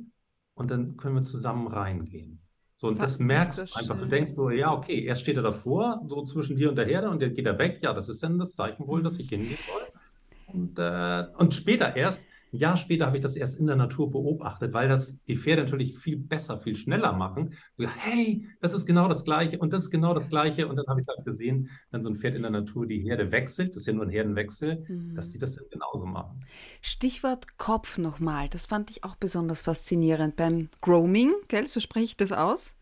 und 0.54 0.70
dann 0.70 0.96
können 0.96 1.16
wir 1.16 1.22
zusammen 1.22 1.66
reingehen. 1.66 2.40
So, 2.76 2.88
und 2.88 3.02
das 3.02 3.18
merkst 3.18 3.58
du 3.58 3.62
einfach. 3.78 3.98
Du 3.98 4.06
denkst 4.06 4.32
so, 4.34 4.48
ja, 4.48 4.72
okay, 4.72 5.04
erst 5.04 5.22
steht 5.22 5.36
er 5.36 5.42
davor, 5.42 6.02
so 6.08 6.24
zwischen 6.24 6.56
dir 6.56 6.70
und 6.70 6.76
der 6.76 6.86
Herde 6.86 7.10
und 7.10 7.20
dann 7.20 7.34
geht 7.34 7.46
er 7.46 7.58
weg. 7.58 7.80
Ja, 7.82 7.92
das 7.92 8.08
ist 8.08 8.22
dann 8.22 8.38
das 8.38 8.54
Zeichen 8.54 8.86
wohl, 8.86 9.02
dass 9.02 9.18
ich 9.18 9.28
hingehen 9.28 9.58
soll. 9.66 10.54
Und, 10.54 10.78
äh, 10.78 11.26
und 11.36 11.52
später 11.52 11.94
erst, 11.94 12.26
ein 12.52 12.58
Jahr 12.58 12.76
später 12.76 13.06
habe 13.06 13.16
ich 13.16 13.22
das 13.22 13.36
erst 13.36 13.58
in 13.58 13.66
der 13.66 13.76
Natur 13.76 14.10
beobachtet, 14.10 14.72
weil 14.72 14.88
das 14.88 15.16
die 15.28 15.36
Pferde 15.36 15.62
natürlich 15.62 15.98
viel 15.98 16.16
besser, 16.16 16.58
viel 16.58 16.74
schneller 16.74 17.12
machen. 17.12 17.54
Und 17.76 17.84
ich, 17.84 17.90
hey, 17.98 18.46
das 18.60 18.72
ist 18.72 18.86
genau 18.86 19.08
das 19.08 19.24
Gleiche 19.24 19.58
und 19.58 19.72
das 19.72 19.84
ist 19.84 19.90
genau 19.90 20.14
das 20.14 20.28
Gleiche. 20.28 20.66
Und 20.66 20.76
dann 20.76 20.86
habe 20.88 21.00
ich 21.00 21.06
halt 21.06 21.24
gesehen, 21.24 21.70
wenn 21.90 22.02
so 22.02 22.10
ein 22.10 22.16
Pferd 22.16 22.34
in 22.34 22.42
der 22.42 22.50
Natur 22.50 22.86
die 22.86 23.00
Herde 23.00 23.30
wechselt, 23.30 23.70
das 23.70 23.82
ist 23.82 23.86
ja 23.86 23.92
nur 23.92 24.04
ein 24.04 24.10
Herdenwechsel, 24.10 24.84
mhm. 24.88 25.14
dass 25.14 25.30
die 25.30 25.38
das 25.38 25.54
dann 25.54 25.64
genauso 25.70 26.06
machen. 26.06 26.44
Stichwort 26.82 27.58
Kopf 27.58 27.98
nochmal, 27.98 28.48
das 28.48 28.66
fand 28.66 28.90
ich 28.90 29.04
auch 29.04 29.14
besonders 29.14 29.62
faszinierend 29.62 30.36
beim 30.36 30.68
Grooming, 30.80 31.32
gell, 31.48 31.68
so 31.68 31.80
spreche 31.80 32.04
ich 32.04 32.16
das 32.16 32.32
aus. 32.32 32.74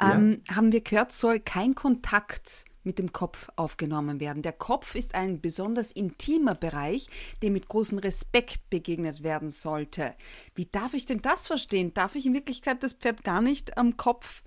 Ähm, 0.00 0.42
ja. 0.46 0.56
Haben 0.56 0.72
wir 0.72 0.80
gehört, 0.80 1.12
soll 1.12 1.40
kein 1.40 1.74
Kontakt 1.74 2.64
mit 2.88 2.98
dem 2.98 3.12
Kopf 3.12 3.48
aufgenommen 3.54 4.18
werden. 4.18 4.42
Der 4.42 4.52
Kopf 4.52 4.96
ist 4.96 5.14
ein 5.14 5.40
besonders 5.40 5.92
intimer 5.92 6.56
Bereich, 6.56 7.08
dem 7.42 7.52
mit 7.52 7.68
großem 7.68 7.98
Respekt 7.98 8.68
begegnet 8.70 9.22
werden 9.22 9.50
sollte. 9.50 10.14
Wie 10.56 10.66
darf 10.66 10.94
ich 10.94 11.06
denn 11.06 11.22
das 11.22 11.46
verstehen? 11.46 11.94
Darf 11.94 12.16
ich 12.16 12.26
in 12.26 12.34
Wirklichkeit 12.34 12.82
das 12.82 12.94
Pferd 12.94 13.22
gar 13.22 13.42
nicht 13.42 13.78
am 13.78 13.96
Kopf 13.96 14.42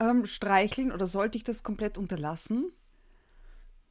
ähm, 0.00 0.26
streicheln 0.26 0.92
oder 0.92 1.06
sollte 1.06 1.38
ich 1.38 1.44
das 1.44 1.62
komplett 1.62 1.96
unterlassen? 1.96 2.72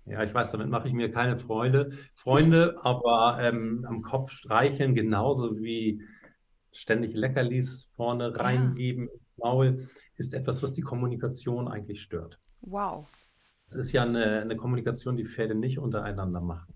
Ja, 0.05 0.21
ich 0.21 0.33
weiß, 0.33 0.51
damit 0.51 0.69
mache 0.69 0.87
ich 0.87 0.93
mir 0.93 1.11
keine 1.11 1.37
Freude, 1.37 1.91
Freunde, 2.13 2.77
aber 2.83 3.39
ähm, 3.41 3.85
am 3.87 4.03
Kopf 4.03 4.29
streicheln 4.29 4.93
genauso 4.93 5.57
wie 5.57 6.03
ständig 6.71 7.15
Leckerlis 7.15 7.89
vorne 7.95 8.39
reingeben 8.39 9.07
ja. 9.07 9.13
ins 9.13 9.37
Maul 9.37 9.87
ist 10.17 10.33
etwas, 10.33 10.61
was 10.61 10.73
die 10.73 10.81
Kommunikation 10.81 11.67
eigentlich 11.67 12.01
stört. 12.01 12.39
Wow. 12.61 13.07
Das 13.75 13.87
ist 13.87 13.91
ja 13.91 14.03
eine, 14.03 14.41
eine 14.41 14.55
Kommunikation, 14.55 15.17
die 15.17 15.25
Pferde 15.25 15.53
nicht 15.53 15.79
untereinander 15.79 16.39
machen. 16.39 16.73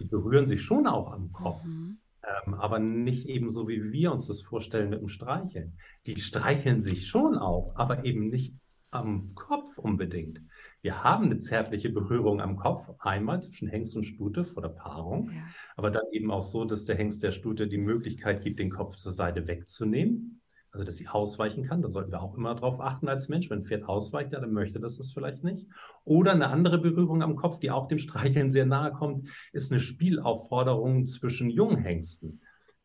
Die 0.00 0.06
berühren 0.06 0.46
sich 0.46 0.62
schon 0.62 0.86
auch 0.86 1.12
am 1.12 1.30
Kopf, 1.30 1.62
mhm. 1.62 1.98
ähm, 2.46 2.54
aber 2.54 2.78
nicht 2.78 3.28
eben 3.28 3.50
so, 3.50 3.68
wie 3.68 3.92
wir 3.92 4.12
uns 4.12 4.28
das 4.28 4.40
vorstellen 4.40 4.88
mit 4.88 5.00
dem 5.00 5.08
Streicheln. 5.08 5.76
Die 6.06 6.18
streicheln 6.18 6.82
sich 6.82 7.06
schon 7.06 7.36
auch, 7.36 7.76
aber 7.76 8.06
eben 8.06 8.30
nicht 8.30 8.54
am 8.90 9.34
Kopf 9.34 9.76
unbedingt. 9.76 10.40
Wir 10.80 11.04
haben 11.04 11.24
eine 11.24 11.40
zärtliche 11.40 11.90
Berührung 11.90 12.40
am 12.40 12.56
Kopf, 12.56 12.90
einmal 12.98 13.42
zwischen 13.42 13.68
Hengst 13.68 13.94
und 13.94 14.04
Stute 14.04 14.44
vor 14.44 14.62
der 14.62 14.70
Paarung, 14.70 15.30
ja. 15.30 15.42
aber 15.76 15.90
dann 15.90 16.04
eben 16.12 16.30
auch 16.30 16.42
so, 16.42 16.64
dass 16.64 16.86
der 16.86 16.96
Hengst 16.96 17.22
der 17.22 17.32
Stute 17.32 17.68
die 17.68 17.78
Möglichkeit 17.78 18.42
gibt, 18.42 18.58
den 18.58 18.70
Kopf 18.70 18.96
zur 18.96 19.12
Seite 19.12 19.46
wegzunehmen 19.46 20.41
also, 20.72 20.86
dass 20.86 20.96
sie 20.96 21.06
ausweichen 21.06 21.64
kann. 21.64 21.82
Da 21.82 21.90
sollten 21.90 22.10
wir 22.10 22.22
auch 22.22 22.34
immer 22.36 22.54
darauf 22.54 22.80
achten 22.80 23.06
als 23.06 23.28
Mensch. 23.28 23.50
Wenn 23.50 23.60
ein 23.60 23.64
Pferd 23.64 23.84
ausweicht, 23.84 24.32
ja, 24.32 24.40
dann 24.40 24.52
möchte 24.52 24.80
das 24.80 24.96
das 24.96 25.12
vielleicht 25.12 25.44
nicht. 25.44 25.66
Oder 26.04 26.32
eine 26.32 26.48
andere 26.48 26.78
Berührung 26.78 27.22
am 27.22 27.36
Kopf, 27.36 27.58
die 27.58 27.70
auch 27.70 27.88
dem 27.88 27.98
Streicheln 27.98 28.50
sehr 28.50 28.64
nahe 28.64 28.90
kommt, 28.92 29.28
ist 29.52 29.70
eine 29.70 29.80
Spielaufforderung 29.80 31.06
zwischen 31.06 31.50
Junghengsten. 31.50 32.40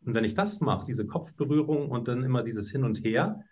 Und 0.05 0.13
wenn 0.13 0.25
ich 0.25 0.35
das 0.35 0.59
mache, 0.59 0.85
diese 0.85 1.07
Kopfberührung 1.07 1.89
und 1.89 2.09
dann 2.09 2.23
immer 2.23 2.43
dieses 2.43 2.69
Hin 2.69 2.83
und 2.83 3.03
Her, 3.05 3.43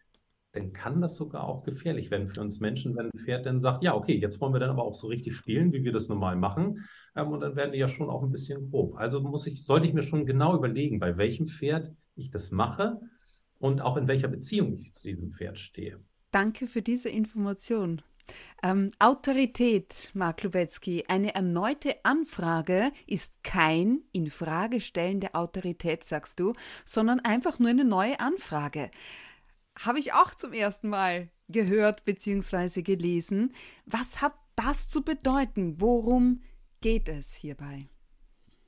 dann 0.51 0.73
kann 0.73 1.01
das 1.01 1.15
sogar 1.15 1.45
auch 1.45 1.63
gefährlich 1.63 2.11
werden 2.11 2.29
für 2.29 2.41
uns 2.41 2.59
Menschen, 2.59 2.95
wenn 2.95 3.07
ein 3.07 3.19
Pferd 3.19 3.45
dann 3.45 3.59
sagt, 3.59 3.83
ja, 3.83 3.93
okay, 3.93 4.17
jetzt 4.17 4.39
wollen 4.39 4.53
wir 4.53 4.59
dann 4.59 4.69
aber 4.69 4.83
auch 4.83 4.95
so 4.95 5.07
richtig 5.07 5.35
spielen, 5.35 5.73
wie 5.73 5.83
wir 5.83 5.91
das 5.91 6.07
normal 6.07 6.35
machen. 6.35 6.85
Ähm, 7.15 7.27
und 7.29 7.39
dann 7.39 7.55
werden 7.55 7.71
die 7.71 7.79
ja 7.79 7.87
schon 7.87 8.09
auch 8.09 8.23
ein 8.23 8.31
bisschen 8.31 8.69
grob. 8.69 8.95
Also 8.97 9.21
muss 9.21 9.47
ich, 9.47 9.65
sollte 9.65 9.87
ich 9.87 9.93
mir 9.93 10.03
schon 10.03 10.25
genau 10.25 10.55
überlegen, 10.55 10.99
bei 10.99 11.17
welchem 11.17 11.47
Pferd 11.47 11.93
ich 12.15 12.31
das 12.31 12.51
mache 12.51 12.99
und 13.59 13.81
auch 13.81 13.97
in 13.97 14.07
welcher 14.07 14.27
Beziehung 14.27 14.73
ich 14.73 14.93
zu 14.93 15.03
diesem 15.03 15.31
Pferd 15.31 15.57
stehe. 15.57 15.99
Danke 16.31 16.67
für 16.67 16.81
diese 16.81 17.09
Information. 17.09 18.01
Ähm, 18.63 18.91
Autorität, 18.99 20.11
Mark 20.13 20.43
Lubetzky. 20.43 21.05
Eine 21.07 21.35
erneute 21.35 21.95
Anfrage 22.03 22.91
ist 23.07 23.43
kein 23.43 24.01
Infragestellen 24.11 25.19
der 25.19 25.35
Autorität, 25.35 26.03
sagst 26.03 26.39
du, 26.39 26.53
sondern 26.83 27.19
einfach 27.19 27.59
nur 27.59 27.69
eine 27.69 27.85
neue 27.85 28.19
Anfrage. 28.19 28.89
Habe 29.77 29.99
ich 29.99 30.13
auch 30.13 30.33
zum 30.33 30.53
ersten 30.53 30.89
Mal 30.89 31.29
gehört 31.47 32.05
bzw. 32.05 32.81
gelesen. 32.81 33.53
Was 33.85 34.21
hat 34.21 34.33
das 34.55 34.89
zu 34.89 35.03
bedeuten? 35.03 35.79
Worum 35.79 36.41
geht 36.81 37.09
es 37.09 37.35
hierbei? 37.35 37.89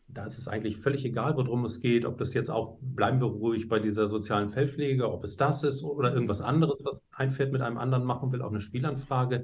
Da 0.09 0.25
ist 0.25 0.37
es 0.37 0.47
eigentlich 0.47 0.77
völlig 0.77 1.03
egal, 1.05 1.35
worum 1.35 1.65
es 1.65 1.79
geht, 1.81 2.05
ob 2.05 2.17
das 2.17 2.33
jetzt 2.33 2.49
auch, 2.49 2.77
bleiben 2.81 3.19
wir 3.19 3.27
ruhig 3.27 3.67
bei 3.67 3.79
dieser 3.79 4.07
sozialen 4.07 4.49
Fellpflege, 4.49 5.11
ob 5.11 5.23
es 5.23 5.35
das 5.35 5.63
ist 5.63 5.83
oder 5.83 6.13
irgendwas 6.13 6.41
anderes, 6.41 6.81
was 6.83 7.01
ein 7.11 7.31
Pferd 7.31 7.51
mit 7.51 7.61
einem 7.61 7.77
anderen 7.77 8.05
machen 8.05 8.31
will, 8.31 8.41
auch 8.41 8.51
eine 8.51 8.61
Spielanfrage. 8.61 9.43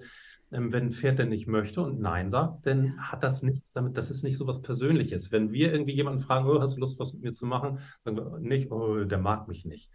Ähm, 0.52 0.72
wenn 0.72 0.86
ein 0.86 0.92
Pferd 0.94 1.20
denn 1.20 1.30
nicht 1.30 1.48
möchte 1.48 1.82
und 1.82 2.00
Nein 2.00 2.30
sagt, 2.30 2.66
dann 2.66 2.98
hat 2.98 3.24
das 3.24 3.44
nichts 3.44 3.74
damit, 3.74 3.98
das 3.98 4.10
ist 4.10 4.24
nicht 4.24 4.38
so 4.38 4.48
was 4.48 4.62
Persönliches. 4.62 5.32
Wenn 5.32 5.52
wir 5.52 5.74
irgendwie 5.74 5.96
jemanden 5.96 6.22
fragen, 6.22 6.48
oh, 6.48 6.62
hast 6.62 6.76
du 6.76 6.80
Lust, 6.80 7.00
was 7.00 7.14
mit 7.14 7.24
mir 7.24 7.34
zu 7.34 7.46
machen, 7.46 7.80
sagen 8.06 8.18
wir 8.18 8.40
nicht, 8.40 8.72
oh, 8.72 9.04
der 9.04 9.18
mag 9.18 9.48
mich 9.48 9.66
nicht. 9.66 9.90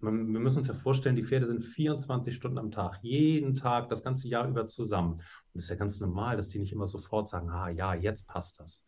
wir 0.00 0.10
müssen 0.10 0.58
uns 0.58 0.68
ja 0.68 0.74
vorstellen, 0.74 1.16
die 1.16 1.24
Pferde 1.24 1.46
sind 1.46 1.64
24 1.64 2.34
Stunden 2.34 2.58
am 2.58 2.70
Tag, 2.70 2.98
jeden 3.02 3.54
Tag, 3.54 3.88
das 3.88 4.02
ganze 4.02 4.28
Jahr 4.28 4.48
über 4.48 4.66
zusammen. 4.66 5.14
Und 5.14 5.58
es 5.58 5.64
ist 5.64 5.70
ja 5.70 5.76
ganz 5.76 6.00
normal, 6.00 6.36
dass 6.36 6.48
die 6.48 6.58
nicht 6.58 6.72
immer 6.72 6.86
sofort 6.86 7.28
sagen, 7.28 7.48
ah 7.50 7.68
ja, 7.68 7.94
jetzt 7.94 8.26
passt 8.26 8.60
das. 8.60 8.84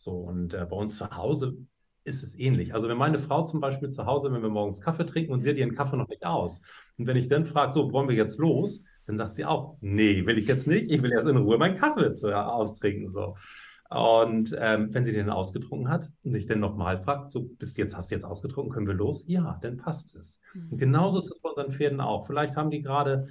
So, 0.00 0.12
und 0.12 0.54
äh, 0.54 0.64
bei 0.64 0.76
uns 0.76 0.96
zu 0.96 1.10
Hause 1.14 1.58
ist 2.04 2.22
es 2.22 2.34
ähnlich. 2.38 2.72
Also 2.72 2.88
wenn 2.88 2.96
meine 2.96 3.18
Frau 3.18 3.44
zum 3.44 3.60
Beispiel 3.60 3.90
zu 3.90 4.06
Hause, 4.06 4.32
wenn 4.32 4.40
wir 4.40 4.48
morgens 4.48 4.80
Kaffee 4.80 5.04
trinken 5.04 5.30
und 5.30 5.42
sie 5.42 5.50
hat 5.50 5.58
ihren 5.58 5.74
Kaffee 5.74 5.98
noch 5.98 6.08
nicht 6.08 6.24
aus. 6.24 6.62
Und 6.96 7.06
wenn 7.06 7.18
ich 7.18 7.28
dann 7.28 7.44
frage, 7.44 7.74
so, 7.74 7.92
wollen 7.92 8.08
wir 8.08 8.16
jetzt 8.16 8.38
los? 8.38 8.82
Dann 9.06 9.18
sagt 9.18 9.34
sie 9.34 9.44
auch, 9.44 9.76
nee, 9.82 10.24
will 10.24 10.38
ich 10.38 10.46
jetzt 10.46 10.66
nicht. 10.66 10.90
Ich 10.90 11.02
will 11.02 11.12
erst 11.12 11.28
in 11.28 11.36
Ruhe 11.36 11.58
meinen 11.58 11.76
Kaffee 11.76 12.14
zu, 12.14 12.30
ja, 12.30 12.46
austrinken. 12.48 13.10
So. 13.12 13.36
Und 13.90 14.56
ähm, 14.58 14.88
wenn 14.94 15.04
sie 15.04 15.12
den 15.12 15.28
ausgetrunken 15.28 15.90
hat 15.90 16.10
und 16.22 16.34
ich 16.34 16.46
dann 16.46 16.60
nochmal 16.60 16.96
fragt, 16.96 17.32
so 17.32 17.42
bis 17.42 17.76
jetzt 17.76 17.94
hast 17.94 18.10
du 18.10 18.14
jetzt 18.14 18.24
ausgetrunken, 18.24 18.72
können 18.72 18.86
wir 18.86 18.94
los? 18.94 19.24
Ja, 19.26 19.58
dann 19.60 19.76
passt 19.76 20.16
es. 20.16 20.40
Mhm. 20.54 20.68
Und 20.70 20.78
genauso 20.78 21.18
ist 21.18 21.30
es 21.30 21.40
bei 21.40 21.50
unseren 21.50 21.72
Pferden 21.72 22.00
auch. 22.00 22.26
Vielleicht 22.26 22.56
haben 22.56 22.70
die 22.70 22.80
gerade 22.80 23.28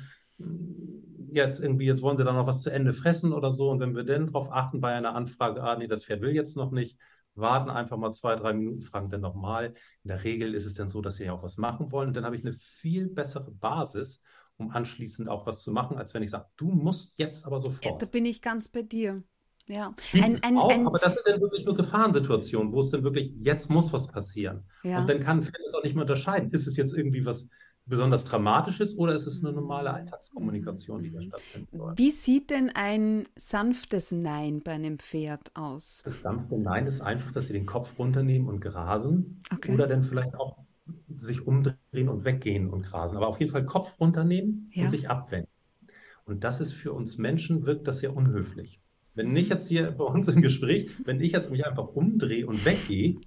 jetzt 1.34 1.60
irgendwie, 1.60 1.86
jetzt 1.86 2.02
wollen 2.02 2.18
sie 2.18 2.24
dann 2.24 2.36
noch 2.36 2.48
was 2.48 2.62
zu 2.62 2.72
Ende 2.72 2.94
fressen 2.94 3.34
oder 3.34 3.52
so. 3.52 3.70
Und 3.70 3.80
wenn 3.80 3.96
wir 3.96 4.04
dann 4.04 4.28
darauf 4.28 4.52
achten 4.52 4.82
bei 4.82 4.94
einer 4.94 5.16
Anfrage, 5.16 5.64
ah, 5.64 5.76
nee, 5.76 5.88
das 5.88 6.06
Pferd 6.06 6.22
will 6.22 6.36
jetzt 6.36 6.56
noch 6.56 6.72
nicht, 6.72 6.98
warten 7.36 7.70
einfach 7.70 7.98
mal 7.98 8.14
zwei, 8.14 8.36
drei 8.36 8.54
Minuten, 8.54 8.82
fragen 8.82 9.10
dann 9.10 9.22
nochmal. 9.22 9.74
In 10.04 10.10
der 10.10 10.24
Regel 10.24 10.54
ist 10.54 10.66
es 10.66 10.76
dann 10.76 10.90
so, 10.90 11.02
dass 11.02 11.16
sie 11.16 11.26
ja 11.26 11.34
auch 11.34 11.44
was 11.44 11.58
machen 11.58 11.92
wollen. 11.92 12.10
Und 12.10 12.18
dann 12.18 12.26
habe 12.26 12.36
ich 12.36 12.44
eine 12.44 12.54
viel 12.54 13.08
bessere 13.08 13.52
Basis, 13.52 14.22
um 14.58 14.72
anschließend 14.72 15.30
auch 15.30 15.46
was 15.46 15.62
zu 15.62 15.72
machen, 15.72 15.98
als 15.98 16.14
wenn 16.14 16.24
ich 16.24 16.32
sage, 16.32 16.46
du 16.58 16.70
musst 16.70 17.14
jetzt 17.18 17.46
aber 17.46 17.60
sofort. 17.60 18.02
Da 18.02 18.06
bin 18.06 18.26
ich 18.26 18.42
ganz 18.42 18.68
bei 18.68 18.82
dir. 18.82 19.24
Ja, 19.68 19.94
ein, 20.14 20.40
ein, 20.42 20.58
auch, 20.58 20.72
ein, 20.72 20.88
aber 20.88 20.98
das 20.98 21.14
sind 21.14 21.28
dann 21.28 21.42
wirklich 21.42 21.64
nur 21.64 21.76
Gefahrensituationen, 21.76 22.74
wo 22.74 22.80
es 22.80 22.90
dann 22.90 23.04
wirklich, 23.04 23.32
jetzt 23.40 23.70
muss 23.70 23.94
was 23.94 24.08
passieren. 24.08 24.64
Ja. 24.82 25.00
Und 25.00 25.08
dann 25.08 25.20
kann 25.20 25.38
ein 25.38 25.44
Pferd 25.44 25.62
es 25.68 25.76
auch 25.76 25.84
nicht 25.84 25.94
mehr 25.94 26.02
unterscheiden. 26.02 26.50
Ist 26.50 26.66
es 26.66 26.76
jetzt 26.76 26.98
irgendwie 26.98 27.24
was 27.24 27.48
besonders 27.90 28.24
dramatisch 28.24 28.80
ist 28.80 28.98
oder 28.98 29.14
ist 29.14 29.26
es 29.26 29.44
eine 29.44 29.54
normale 29.54 29.94
Alltagskommunikation, 29.94 31.04
die 31.04 31.12
da 31.12 31.22
stattfinden 31.22 31.78
soll? 31.78 31.94
Wie 31.98 32.12
sieht 32.12 32.52
denn 32.52 32.72
ein 32.74 33.28
sanftes 33.36 34.12
Nein 34.12 34.62
bei 34.64 34.72
einem 34.74 35.00
Pferd 35.00 35.56
aus? 35.56 36.04
Das 36.06 36.22
sanfte 36.22 36.58
Nein 36.58 36.88
ist 36.88 37.02
einfach, 37.02 37.32
dass 37.32 37.48
sie 37.48 37.54
den 37.54 37.66
Kopf 37.66 37.98
runternehmen 37.98 38.48
und 38.48 38.62
grasen 38.62 39.42
okay. 39.52 39.74
oder 39.74 39.88
dann 39.88 40.04
vielleicht 40.04 40.36
auch 40.36 40.60
sich 41.18 41.46
umdrehen 41.46 42.10
und 42.10 42.24
weggehen 42.24 42.70
und 42.70 42.84
grasen. 42.84 43.18
Aber 43.18 43.28
auf 43.28 43.40
jeden 43.40 43.52
Fall 43.52 43.66
Kopf 43.66 44.00
runternehmen 44.00 44.70
ja. 44.74 44.84
und 44.84 44.90
sich 44.92 45.10
abwenden. 45.10 45.50
Und 46.26 46.44
das 46.44 46.62
ist 46.62 46.74
für 46.74 46.94
uns 46.94 47.18
Menschen, 47.18 47.66
wirkt 47.66 47.88
das 47.88 48.00
sehr 48.00 48.16
unhöflich. 48.16 48.80
Wenn 49.16 49.36
ich 49.36 49.50
jetzt 49.50 49.68
hier 49.68 49.92
bei 49.92 50.06
uns 50.06 50.28
im 50.28 50.42
Gespräch, 50.42 50.92
wenn 51.04 51.20
ich 51.20 51.32
jetzt 51.32 51.50
mich 51.50 51.66
einfach 51.66 51.88
umdrehe 51.88 52.46
und 52.46 52.64
weggehe, 52.66 53.20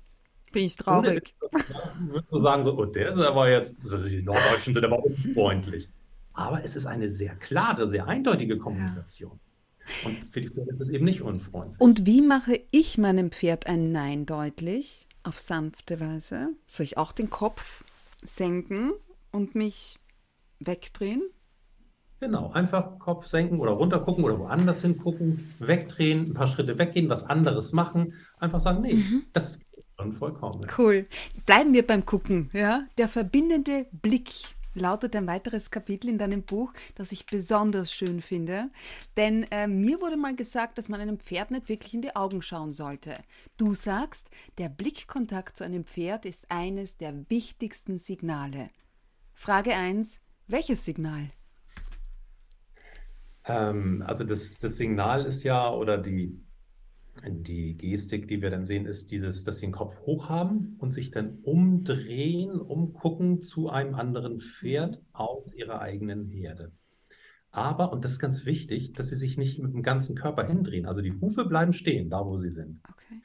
bin 0.53 0.67
ich 0.67 0.77
traurig. 0.77 1.35
Würde 1.99 2.27
so 2.31 2.41
sagen, 2.41 2.65
so, 2.65 2.77
oh, 2.77 2.85
der 2.85 3.11
ist 3.11 3.19
aber 3.19 3.51
jetzt, 3.51 3.77
also 3.83 4.09
die 4.09 4.23
Norddeutschen 4.23 4.75
sind 4.75 4.85
aber 4.85 5.05
unfreundlich. 5.05 5.89
Aber 6.35 6.65
es 6.65 6.77
ist 6.77 6.87
eine 6.87 7.09
sehr 7.11 7.35
klare, 7.37 7.89
sehr 7.89 8.07
eindeutige 8.07 8.59
Kommunikation. 8.59 9.33
Ja. 9.33 10.09
Und 10.09 10.17
für 10.31 10.41
die 10.41 10.49
Pferde 10.49 10.71
ist 10.71 10.81
es 10.81 10.91
eben 10.91 11.05
nicht 11.05 11.23
unfreundlich. 11.23 11.81
Und 11.81 12.07
wie 12.07 12.23
mache 12.23 12.61
ich 12.71 12.99
meinem 12.99 13.31
Pferd 13.33 13.67
ein 13.67 13.93
Nein 13.93 14.27
deutlich? 14.27 15.09
Auf 15.25 15.39
sanfte 15.39 16.01
Weise? 16.01 16.51
Soll 16.67 16.85
ich 16.85 16.99
auch 16.99 17.13
den 17.13 17.31
Kopf 17.31 17.85
senken 18.23 18.93
und 19.31 19.55
mich 19.55 19.99
wegdrehen? 20.61 21.23
Genau, 22.21 22.53
einfach 22.53 23.01
Kopf 23.01 23.27
senken 23.27 23.59
oder 23.59 23.73
runtergucken 23.73 24.23
oder 24.23 24.39
woanders 24.39 24.83
hingucken, 24.83 25.53
wegdrehen, 25.59 26.27
ein 26.27 26.35
paar 26.35 26.47
Schritte 26.47 26.79
weggehen, 26.79 27.09
was 27.09 27.25
anderes 27.25 27.73
machen. 27.73 28.15
Einfach 28.39 28.61
sagen, 28.61 28.81
nee, 28.81 28.95
mhm. 28.95 29.25
das 29.33 29.59
Schon 30.03 30.13
vollkommen. 30.13 30.67
Cool. 30.77 31.07
Bleiben 31.47 31.73
wir 31.73 31.87
beim 31.87 32.05
Gucken. 32.05 32.51
Ja? 32.53 32.87
Der 32.99 33.09
verbindende 33.09 33.87
Blick 33.93 34.31
lautet 34.75 35.15
ein 35.15 35.27
weiteres 35.27 35.71
Kapitel 35.71 36.09
in 36.09 36.19
deinem 36.19 36.43
Buch, 36.43 36.73
das 36.95 37.13
ich 37.13 37.27
besonders 37.27 37.93
schön 37.93 38.21
finde. 38.21 38.71
Denn 39.17 39.45
äh, 39.51 39.67
mir 39.67 40.01
wurde 40.01 40.17
mal 40.17 40.35
gesagt, 40.35 40.79
dass 40.79 40.89
man 40.89 41.01
einem 41.01 41.19
Pferd 41.19 41.51
nicht 41.51 41.69
wirklich 41.69 41.95
in 41.95 42.03
die 42.03 42.17
Augen 42.17 42.43
schauen 42.43 42.73
sollte. 42.73 43.19
Du 43.57 43.75
sagst, 43.75 44.31
der 44.59 44.69
Blickkontakt 44.69 45.57
zu 45.57 45.65
einem 45.65 45.85
Pferd 45.85 46.25
ist 46.25 46.51
eines 46.51 46.97
der 46.97 47.31
wichtigsten 47.31 47.99
Signale. 47.99 48.71
Frage 49.35 49.75
1. 49.75 50.21
Welches 50.49 50.85
Signal? 50.85 51.31
Ähm, 53.45 54.03
also 54.07 54.25
das, 54.25 54.59
das 54.59 54.77
Signal 54.77 55.27
ist 55.27 55.43
ja, 55.43 55.71
oder 55.71 55.99
die, 55.99 56.42
Die 57.25 57.77
Gestik, 57.77 58.27
die 58.27 58.41
wir 58.41 58.51
dann 58.51 58.65
sehen, 58.65 58.87
ist 58.87 59.11
dieses, 59.11 59.45
dass 59.45 59.59
sie 59.59 59.67
den 59.67 59.73
Kopf 59.73 60.01
hoch 60.01 60.29
haben 60.29 60.77
und 60.79 60.93
sich 60.93 61.11
dann 61.11 61.39
umdrehen, 61.43 62.59
umgucken 62.59 63.43
zu 63.43 63.69
einem 63.69 63.95
anderen 63.95 64.41
Pferd 64.41 65.01
aus 65.13 65.55
ihrer 65.55 65.81
eigenen 65.81 66.27
Herde. 66.27 66.73
Aber, 67.51 67.93
und 67.93 68.05
das 68.05 68.13
ist 68.13 68.19
ganz 68.19 68.47
wichtig, 68.47 68.95
dass 68.95 69.11
sie 69.11 69.17
sich 69.17 69.37
nicht 69.37 69.59
mit 69.59 69.75
dem 69.75 69.83
ganzen 69.83 70.17
Körper 70.17 70.47
hindrehen. 70.47 70.87
Also 70.87 71.03
die 71.03 71.13
Hufe 71.21 71.45
bleiben 71.45 71.75
stehen, 71.75 72.09
da 72.09 72.25
wo 72.25 72.39
sie 72.39 72.51
sind. 72.51 72.81
Okay. 72.89 73.21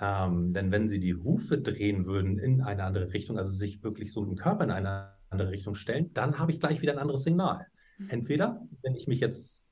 Ähm, 0.00 0.54
denn 0.54 0.70
wenn 0.70 0.88
sie 0.88 0.98
die 0.98 1.14
Hufe 1.14 1.58
drehen 1.58 2.06
würden 2.06 2.38
in 2.38 2.62
eine 2.62 2.84
andere 2.84 3.12
Richtung, 3.12 3.38
also 3.38 3.52
sich 3.52 3.82
wirklich 3.82 4.12
so 4.12 4.22
mit 4.22 4.30
dem 4.30 4.36
Körper 4.36 4.64
in 4.64 4.70
eine 4.70 5.12
andere 5.28 5.50
Richtung 5.50 5.74
stellen, 5.74 6.12
dann 6.14 6.38
habe 6.38 6.52
ich 6.52 6.60
gleich 6.60 6.80
wieder 6.80 6.92
ein 6.92 6.98
anderes 6.98 7.24
Signal. 7.24 7.66
Mhm. 7.98 8.10
Entweder, 8.10 8.66
wenn 8.82 8.94
ich 8.94 9.06
mich 9.06 9.20
jetzt 9.20 9.67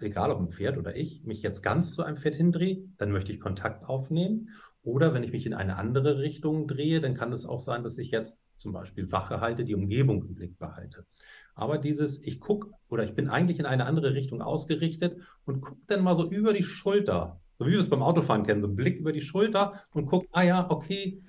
egal 0.00 0.30
ob 0.30 0.40
ein 0.40 0.50
Pferd 0.50 0.78
oder 0.78 0.96
ich, 0.96 1.24
mich 1.24 1.42
jetzt 1.42 1.62
ganz 1.62 1.92
zu 1.94 2.02
einem 2.02 2.16
Pferd 2.16 2.34
hindrehe, 2.34 2.84
dann 2.96 3.10
möchte 3.10 3.32
ich 3.32 3.40
Kontakt 3.40 3.84
aufnehmen. 3.84 4.50
Oder 4.82 5.12
wenn 5.12 5.22
ich 5.22 5.32
mich 5.32 5.44
in 5.44 5.54
eine 5.54 5.76
andere 5.76 6.18
Richtung 6.18 6.66
drehe, 6.66 7.00
dann 7.00 7.14
kann 7.14 7.32
es 7.32 7.44
auch 7.46 7.60
sein, 7.60 7.82
dass 7.82 7.98
ich 7.98 8.10
jetzt 8.10 8.40
zum 8.56 8.72
Beispiel 8.72 9.10
Wache 9.12 9.40
halte, 9.40 9.64
die 9.64 9.74
Umgebung 9.74 10.22
im 10.22 10.34
Blick 10.34 10.58
behalte. 10.58 11.04
Aber 11.54 11.78
dieses, 11.78 12.22
ich 12.22 12.40
gucke 12.40 12.70
oder 12.88 13.04
ich 13.04 13.14
bin 13.14 13.28
eigentlich 13.28 13.58
in 13.58 13.66
eine 13.66 13.86
andere 13.86 14.14
Richtung 14.14 14.42
ausgerichtet 14.42 15.20
und 15.44 15.60
gucke 15.60 15.80
dann 15.88 16.04
mal 16.04 16.16
so 16.16 16.30
über 16.30 16.52
die 16.52 16.62
Schulter, 16.62 17.40
so 17.58 17.66
wie 17.66 17.72
wir 17.72 17.80
es 17.80 17.90
beim 17.90 18.02
Autofahren 18.02 18.44
kennen, 18.44 18.60
so 18.60 18.68
einen 18.68 18.76
Blick 18.76 18.98
über 18.98 19.12
die 19.12 19.20
Schulter 19.20 19.82
und 19.92 20.06
gucke, 20.06 20.28
ah 20.32 20.42
ja, 20.42 20.70
okay, 20.70 21.20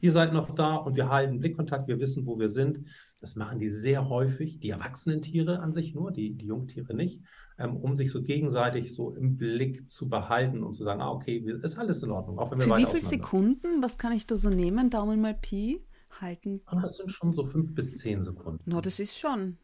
ihr 0.00 0.12
seid 0.12 0.32
noch 0.32 0.54
da 0.54 0.76
und 0.76 0.96
wir 0.96 1.08
halten 1.08 1.40
Blickkontakt, 1.40 1.88
wir 1.88 1.98
wissen, 1.98 2.26
wo 2.26 2.38
wir 2.38 2.48
sind. 2.48 2.86
Das 3.20 3.36
machen 3.36 3.58
die 3.58 3.70
sehr 3.70 4.08
häufig, 4.08 4.60
die 4.60 4.70
erwachsenen 4.70 5.20
Tiere 5.20 5.60
an 5.60 5.72
sich 5.72 5.94
nur, 5.94 6.10
die, 6.10 6.34
die 6.34 6.46
Jungtiere 6.46 6.94
nicht 6.94 7.20
ähm, 7.60 7.76
um 7.76 7.94
sich 7.94 8.10
so 8.10 8.22
gegenseitig 8.22 8.94
so 8.94 9.14
im 9.14 9.36
Blick 9.36 9.88
zu 9.88 10.08
behalten 10.08 10.62
und 10.62 10.74
zu 10.74 10.82
sagen, 10.82 11.02
ah, 11.02 11.10
okay, 11.10 11.38
ist 11.62 11.78
alles 11.78 12.02
in 12.02 12.10
Ordnung, 12.10 12.38
auch 12.38 12.50
wenn 12.50 12.58
wir 12.58 12.64
Für 12.64 12.78
wie 12.78 12.86
viele 12.86 13.02
Sekunden, 13.02 13.82
was 13.82 13.98
kann 13.98 14.12
ich 14.12 14.26
da 14.26 14.36
so 14.36 14.48
nehmen, 14.48 14.88
Daumen 14.88 15.20
mal 15.20 15.34
Pi, 15.34 15.84
halten? 16.20 16.62
Ah, 16.64 16.80
das 16.80 16.96
sind 16.96 17.10
schon 17.10 17.34
so 17.34 17.44
fünf 17.44 17.74
bis 17.74 17.98
zehn 17.98 18.22
Sekunden. 18.22 18.62
Na, 18.64 18.76
no, 18.76 18.80
das 18.80 18.98
ist 18.98 19.18
schon, 19.18 19.58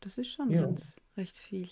das 0.00 0.18
ist 0.18 0.28
schon 0.28 0.50
ja. 0.50 0.62
ganz 0.62 0.96
recht 1.16 1.36
viel. 1.36 1.68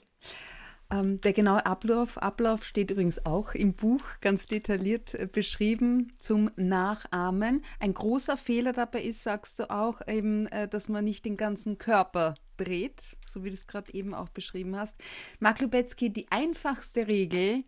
Ähm, 0.88 1.20
der 1.20 1.32
genaue 1.32 1.66
Ablauf, 1.66 2.16
Ablauf 2.18 2.64
steht 2.64 2.92
übrigens 2.92 3.26
auch 3.26 3.54
im 3.54 3.72
Buch 3.72 4.02
ganz 4.20 4.46
detailliert 4.46 5.14
äh, 5.14 5.26
beschrieben 5.26 6.12
zum 6.20 6.50
Nachahmen. 6.54 7.64
Ein 7.80 7.92
großer 7.92 8.36
Fehler 8.36 8.72
dabei 8.72 9.02
ist, 9.02 9.24
sagst 9.24 9.58
du 9.58 9.70
auch, 9.70 10.00
eben, 10.06 10.46
äh, 10.46 10.68
dass 10.68 10.88
man 10.88 11.04
nicht 11.04 11.24
den 11.24 11.36
ganzen 11.36 11.78
Körper 11.78 12.36
dreht, 12.56 13.16
so 13.26 13.42
wie 13.42 13.50
du 13.50 13.54
es 13.54 13.66
gerade 13.66 13.92
eben 13.94 14.14
auch 14.14 14.28
beschrieben 14.28 14.76
hast. 14.76 14.96
Mark 15.40 15.60
Lubetzky, 15.60 16.12
die 16.12 16.30
einfachste 16.30 17.08
Regel, 17.08 17.64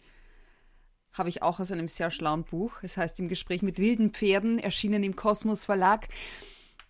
habe 1.12 1.28
ich 1.28 1.42
auch 1.42 1.58
aus 1.58 1.72
einem 1.72 1.88
sehr 1.88 2.12
schlauen 2.12 2.44
Buch. 2.44 2.74
Es 2.82 2.96
heißt 2.96 3.18
Im 3.18 3.28
Gespräch 3.28 3.62
mit 3.62 3.78
wilden 3.78 4.10
Pferden, 4.10 4.60
erschienen 4.60 5.02
im 5.02 5.16
Kosmos 5.16 5.64
Verlag. 5.64 6.06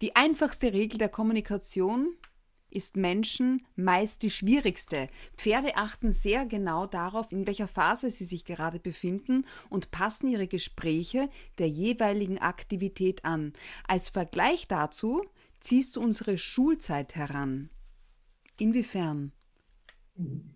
Die 0.02 0.14
einfachste 0.14 0.74
Regel 0.74 0.98
der 0.98 1.08
Kommunikation 1.08 2.14
ist 2.70 2.96
Menschen 2.96 3.66
meist 3.76 4.22
die 4.22 4.30
schwierigste. 4.30 5.08
Pferde 5.36 5.76
achten 5.76 6.12
sehr 6.12 6.46
genau 6.46 6.86
darauf, 6.86 7.32
in 7.32 7.46
welcher 7.46 7.68
Phase 7.68 8.10
sie 8.10 8.24
sich 8.24 8.44
gerade 8.44 8.78
befinden 8.78 9.44
und 9.68 9.90
passen 9.90 10.28
ihre 10.28 10.48
Gespräche 10.48 11.28
der 11.58 11.68
jeweiligen 11.68 12.38
Aktivität 12.38 13.24
an. 13.24 13.52
Als 13.86 14.08
Vergleich 14.08 14.68
dazu 14.68 15.24
ziehst 15.60 15.96
du 15.96 16.00
unsere 16.00 16.38
Schulzeit 16.38 17.14
heran. 17.14 17.70
Inwiefern? 18.58 19.32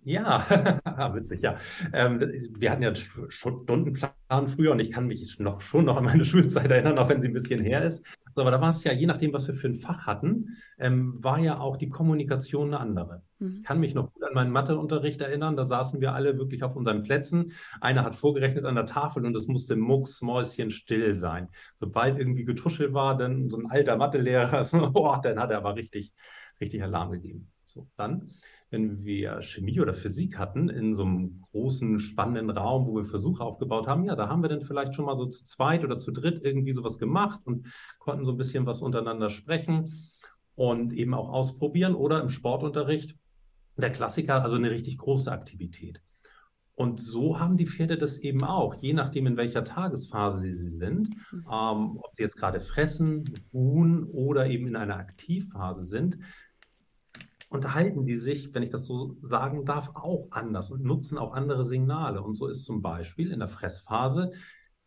Ja, 0.04 0.44
witzig, 1.14 1.42
ja. 1.42 1.54
Ähm, 1.92 2.20
wir 2.58 2.70
hatten 2.70 2.82
ja 2.82 2.88
einen 2.88 3.30
Stundenplan 3.30 4.48
früher 4.48 4.72
und 4.72 4.80
ich 4.80 4.90
kann 4.90 5.06
mich 5.06 5.38
noch, 5.38 5.60
schon 5.60 5.84
noch 5.84 5.96
an 5.96 6.04
meine 6.04 6.24
Schulzeit 6.26 6.70
erinnern, 6.70 6.98
auch 6.98 7.08
wenn 7.08 7.22
sie 7.22 7.28
ein 7.28 7.34
bisschen 7.34 7.62
her 7.62 7.84
ist. 7.84 8.04
Aber 8.34 8.50
da 8.50 8.60
war 8.60 8.70
es 8.70 8.82
ja, 8.82 8.92
je 8.92 9.06
nachdem, 9.06 9.32
was 9.32 9.46
wir 9.46 9.54
für 9.54 9.68
ein 9.68 9.76
Fach 9.76 10.06
hatten, 10.06 10.56
ähm, 10.78 11.22
war 11.22 11.38
ja 11.38 11.60
auch 11.60 11.76
die 11.76 11.88
Kommunikation 11.88 12.68
eine 12.68 12.80
andere. 12.80 13.22
Mhm. 13.38 13.58
Ich 13.58 13.62
kann 13.62 13.78
mich 13.78 13.94
noch 13.94 14.12
gut 14.12 14.24
an 14.24 14.34
meinen 14.34 14.50
Matheunterricht 14.50 15.20
erinnern, 15.20 15.56
da 15.56 15.66
saßen 15.66 16.00
wir 16.00 16.14
alle 16.14 16.38
wirklich 16.38 16.64
auf 16.64 16.74
unseren 16.74 17.04
Plätzen. 17.04 17.52
Einer 17.80 18.04
hat 18.04 18.16
vorgerechnet 18.16 18.64
an 18.64 18.74
der 18.74 18.86
Tafel 18.86 19.24
und 19.24 19.36
es 19.36 19.46
musste 19.46 19.76
mucksmäuschen 19.76 20.72
still 20.72 21.14
sein. 21.14 21.48
Sobald 21.78 22.18
irgendwie 22.18 22.44
getuschelt 22.44 22.94
war, 22.94 23.16
dann 23.16 23.48
so 23.48 23.58
ein 23.58 23.70
alter 23.70 23.96
Mathelehrer, 23.96 24.64
so, 24.64 24.90
oh, 24.94 25.16
dann 25.22 25.38
hat 25.38 25.52
er 25.52 25.58
aber 25.58 25.76
richtig, 25.76 26.12
richtig 26.60 26.82
Alarm 26.82 27.12
gegeben. 27.12 27.52
So, 27.66 27.86
dann 27.96 28.28
wenn 28.72 29.04
wir 29.04 29.42
Chemie 29.42 29.80
oder 29.80 29.92
Physik 29.92 30.38
hatten, 30.38 30.70
in 30.70 30.94
so 30.94 31.04
einem 31.04 31.42
großen, 31.52 32.00
spannenden 32.00 32.56
Raum, 32.56 32.86
wo 32.86 32.96
wir 32.96 33.04
Versuche 33.04 33.44
aufgebaut 33.44 33.86
haben, 33.86 34.04
ja, 34.04 34.16
da 34.16 34.28
haben 34.28 34.42
wir 34.42 34.48
dann 34.48 34.62
vielleicht 34.62 34.94
schon 34.94 35.04
mal 35.04 35.16
so 35.16 35.26
zu 35.26 35.44
zweit 35.44 35.84
oder 35.84 35.98
zu 35.98 36.10
dritt 36.10 36.42
irgendwie 36.42 36.72
sowas 36.72 36.98
gemacht 36.98 37.40
und 37.44 37.66
konnten 37.98 38.24
so 38.24 38.32
ein 38.32 38.38
bisschen 38.38 38.64
was 38.64 38.80
untereinander 38.80 39.28
sprechen 39.28 39.92
und 40.54 40.94
eben 40.94 41.12
auch 41.12 41.28
ausprobieren 41.28 41.94
oder 41.94 42.22
im 42.22 42.30
Sportunterricht 42.30 43.14
der 43.76 43.90
Klassiker, 43.90 44.42
also 44.42 44.56
eine 44.56 44.70
richtig 44.70 44.96
große 44.96 45.30
Aktivität. 45.30 46.00
Und 46.74 46.98
so 46.98 47.38
haben 47.38 47.58
die 47.58 47.66
Pferde 47.66 47.98
das 47.98 48.16
eben 48.16 48.42
auch, 48.42 48.74
je 48.76 48.94
nachdem, 48.94 49.26
in 49.26 49.36
welcher 49.36 49.64
Tagesphase 49.64 50.40
sie 50.54 50.70
sind, 50.70 51.10
mhm. 51.30 51.44
ähm, 51.52 51.98
ob 51.98 52.12
sie 52.16 52.22
jetzt 52.22 52.38
gerade 52.38 52.60
fressen, 52.60 53.34
ruhen 53.52 54.04
oder 54.04 54.46
eben 54.46 54.66
in 54.66 54.76
einer 54.76 54.96
Aktivphase 54.96 55.84
sind, 55.84 56.16
unterhalten 57.52 58.06
die 58.06 58.16
sich, 58.16 58.54
wenn 58.54 58.62
ich 58.62 58.70
das 58.70 58.86
so 58.86 59.16
sagen 59.22 59.64
darf, 59.64 59.90
auch 59.94 60.28
anders 60.30 60.70
und 60.70 60.84
nutzen 60.84 61.18
auch 61.18 61.32
andere 61.32 61.64
Signale. 61.64 62.22
Und 62.22 62.34
so 62.34 62.46
ist 62.46 62.64
zum 62.64 62.82
Beispiel 62.82 63.30
in 63.30 63.38
der 63.38 63.48
Fressphase 63.48 64.32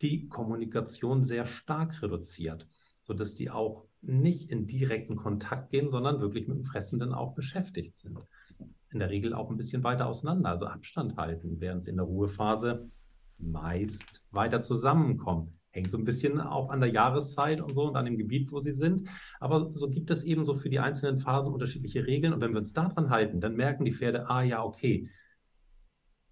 die 0.02 0.28
Kommunikation 0.28 1.24
sehr 1.24 1.46
stark 1.46 2.02
reduziert, 2.02 2.68
sodass 3.02 3.34
die 3.34 3.50
auch 3.50 3.86
nicht 4.02 4.50
in 4.50 4.66
direkten 4.66 5.16
Kontakt 5.16 5.70
gehen, 5.70 5.90
sondern 5.90 6.20
wirklich 6.20 6.46
mit 6.48 6.58
dem 6.58 6.64
Fressenden 6.64 7.12
auch 7.12 7.34
beschäftigt 7.34 7.96
sind. 7.96 8.18
In 8.90 8.98
der 8.98 9.10
Regel 9.10 9.34
auch 9.34 9.50
ein 9.50 9.56
bisschen 9.56 9.82
weiter 9.82 10.06
auseinander, 10.06 10.50
also 10.50 10.66
Abstand 10.66 11.16
halten, 11.16 11.60
während 11.60 11.84
sie 11.84 11.90
in 11.90 11.96
der 11.96 12.06
Ruhephase 12.06 12.84
meist 13.38 14.22
weiter 14.30 14.62
zusammenkommen. 14.62 15.58
Hängt 15.76 15.90
so 15.90 15.98
ein 15.98 16.04
bisschen 16.04 16.40
auch 16.40 16.70
an 16.70 16.80
der 16.80 16.88
Jahreszeit 16.88 17.60
und 17.60 17.74
so 17.74 17.86
und 17.86 17.96
an 17.96 18.06
dem 18.06 18.16
Gebiet, 18.16 18.50
wo 18.50 18.60
sie 18.60 18.72
sind. 18.72 19.08
Aber 19.40 19.72
so 19.74 19.90
gibt 19.90 20.10
es 20.10 20.24
eben 20.24 20.46
so 20.46 20.54
für 20.54 20.70
die 20.70 20.80
einzelnen 20.80 21.18
Phasen 21.18 21.52
unterschiedliche 21.52 22.06
Regeln. 22.06 22.32
Und 22.32 22.40
wenn 22.40 22.52
wir 22.52 22.60
uns 22.60 22.72
daran 22.72 23.10
halten, 23.10 23.42
dann 23.42 23.56
merken 23.56 23.84
die 23.84 23.92
Pferde, 23.92 24.30
ah 24.30 24.42
ja, 24.42 24.64
okay, 24.64 25.10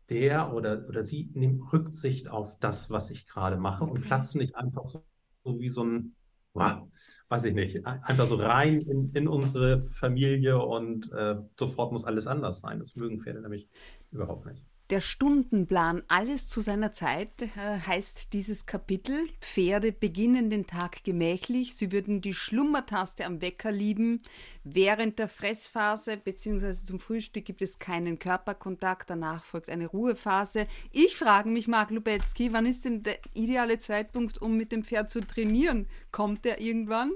der 0.09 0.55
oder, 0.55 0.87
oder 0.89 1.05
sie 1.05 1.31
nimmt 1.35 1.71
Rücksicht 1.75 2.29
auf 2.29 2.59
das, 2.59 2.89
was 2.89 3.11
ich 3.11 3.27
gerade 3.27 3.59
mache 3.59 3.85
und 3.85 4.01
platzen 4.03 4.41
nicht 4.41 4.57
einfach 4.57 4.89
so, 4.89 5.05
so 5.45 5.61
wie 5.61 5.69
so 5.69 5.85
ein, 5.85 6.15
wow, 6.55 6.89
weiß 7.29 7.45
ich 7.45 7.55
nicht, 7.55 7.87
einfach 7.87 8.27
so 8.27 8.37
rein 8.37 8.81
in, 8.81 9.11
in 9.13 9.29
unsere 9.29 9.91
Familie 9.91 10.59
und 10.59 11.13
äh, 11.13 11.37
sofort 11.59 11.93
muss 11.93 12.05
alles 12.05 12.27
anders 12.27 12.61
sein. 12.61 12.79
Das 12.79 12.97
mögen 12.97 13.21
Pferde 13.21 13.43
nämlich 13.43 13.69
überhaupt 14.11 14.47
nicht. 14.47 14.65
Der 14.91 15.01
Stundenplan, 15.01 16.03
alles 16.09 16.47
zu 16.47 16.61
seiner 16.61 16.93
Zeit, 16.93 17.31
äh, 17.41 17.79
heißt 17.87 18.35
dieses 18.35 18.67
Kapitel. 18.67 19.29
Pferde 19.41 19.93
beginnen 19.93 20.51
den 20.51 20.67
Tag 20.67 21.05
gemächlich. 21.05 21.75
Sie 21.75 21.91
würden 21.91 22.21
die 22.21 22.35
Schlummertaste 22.35 23.25
am 23.25 23.41
Wecker 23.41 23.73
lieben. 23.73 24.23
Während 24.63 25.19
der 25.19 25.29
Fressphase 25.29 26.19
bzw. 26.19 26.73
zum 26.73 26.99
Frühstück 26.99 27.47
gibt 27.47 27.63
es 27.63 27.79
keinen 27.79 28.19
Körperkontakt. 28.19 29.09
Danach 29.09 29.43
folgt 29.43 29.71
eine 29.71 29.87
Ruhephase. 29.87 30.67
Ich 30.93 31.17
frage 31.17 31.49
mich, 31.49 31.67
Marc 31.67 31.91
Lubetzky, 31.91 32.53
wann 32.53 32.67
ist 32.67 32.85
denn 32.85 33.03
der 33.03 33.17
ideale 33.33 33.79
Zeitpunkt, 33.79 34.37
um 34.43 34.55
mit 34.59 34.71
dem 34.71 34.85
Pferd 34.85 35.09
zu 35.09 35.21
trainieren? 35.21 35.89
Kommt 36.13 36.45
der 36.45 36.61
irgendwann? 36.61 37.13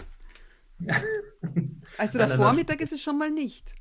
Also 1.99 2.17
der 2.17 2.31
Vormittag 2.31 2.81
ist 2.81 2.95
es 2.95 3.03
schon 3.03 3.19
mal 3.19 3.31
nicht. 3.31 3.75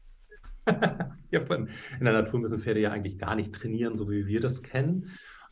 ja, 1.31 1.39
in 1.41 1.67
der 2.01 2.13
Natur 2.13 2.39
müssen 2.39 2.59
Pferde 2.59 2.81
ja 2.81 2.91
eigentlich 2.91 3.17
gar 3.17 3.35
nicht 3.35 3.53
trainieren, 3.53 3.95
so 3.95 4.09
wie 4.09 4.27
wir 4.27 4.41
das 4.41 4.63
kennen. 4.63 5.09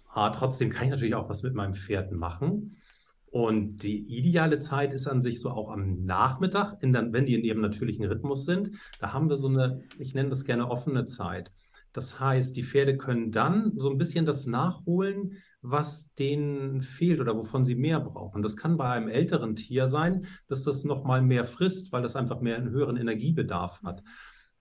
Aber 0.07 0.31
trotzdem 0.31 0.69
kann 0.69 0.85
ich 0.85 0.91
natürlich 0.91 1.15
auch 1.15 1.29
was 1.29 1.43
mit 1.43 1.53
meinem 1.53 1.75
Pferd 1.75 2.11
machen. 2.11 2.77
Und 3.35 3.83
die 3.83 3.97
ideale 4.17 4.59
Zeit 4.59 4.93
ist 4.93 5.07
an 5.07 5.21
sich 5.21 5.41
so 5.41 5.49
auch 5.49 5.69
am 5.69 6.05
Nachmittag, 6.05 6.79
der, 6.79 7.11
wenn 7.11 7.25
die 7.25 7.35
in 7.35 7.43
ihrem 7.43 7.59
natürlichen 7.59 8.05
Rhythmus 8.05 8.45
sind. 8.45 8.71
Da 8.99 9.11
haben 9.11 9.29
wir 9.29 9.35
so 9.35 9.49
eine, 9.49 9.83
ich 9.99 10.13
nenne 10.13 10.29
das 10.29 10.45
gerne 10.45 10.69
offene 10.69 11.05
Zeit. 11.05 11.51
Das 11.91 12.19
heißt, 12.19 12.55
die 12.55 12.63
Pferde 12.63 12.97
können 12.97 13.31
dann 13.31 13.73
so 13.75 13.89
ein 13.89 13.97
bisschen 13.97 14.25
das 14.25 14.45
nachholen, 14.45 15.37
was 15.61 16.13
denen 16.13 16.81
fehlt 16.81 17.19
oder 17.19 17.35
wovon 17.35 17.65
sie 17.65 17.75
mehr 17.75 17.99
brauchen. 17.99 18.41
Das 18.41 18.55
kann 18.55 18.77
bei 18.77 18.89
einem 18.89 19.09
älteren 19.09 19.55
Tier 19.55 19.87
sein, 19.87 20.27
dass 20.47 20.63
das 20.63 20.83
nochmal 20.83 21.21
mehr 21.21 21.43
frisst, 21.43 21.91
weil 21.91 22.03
das 22.03 22.15
einfach 22.15 22.39
mehr 22.39 22.55
einen 22.55 22.69
höheren 22.69 22.97
Energiebedarf 22.97 23.81
hat. 23.83 24.03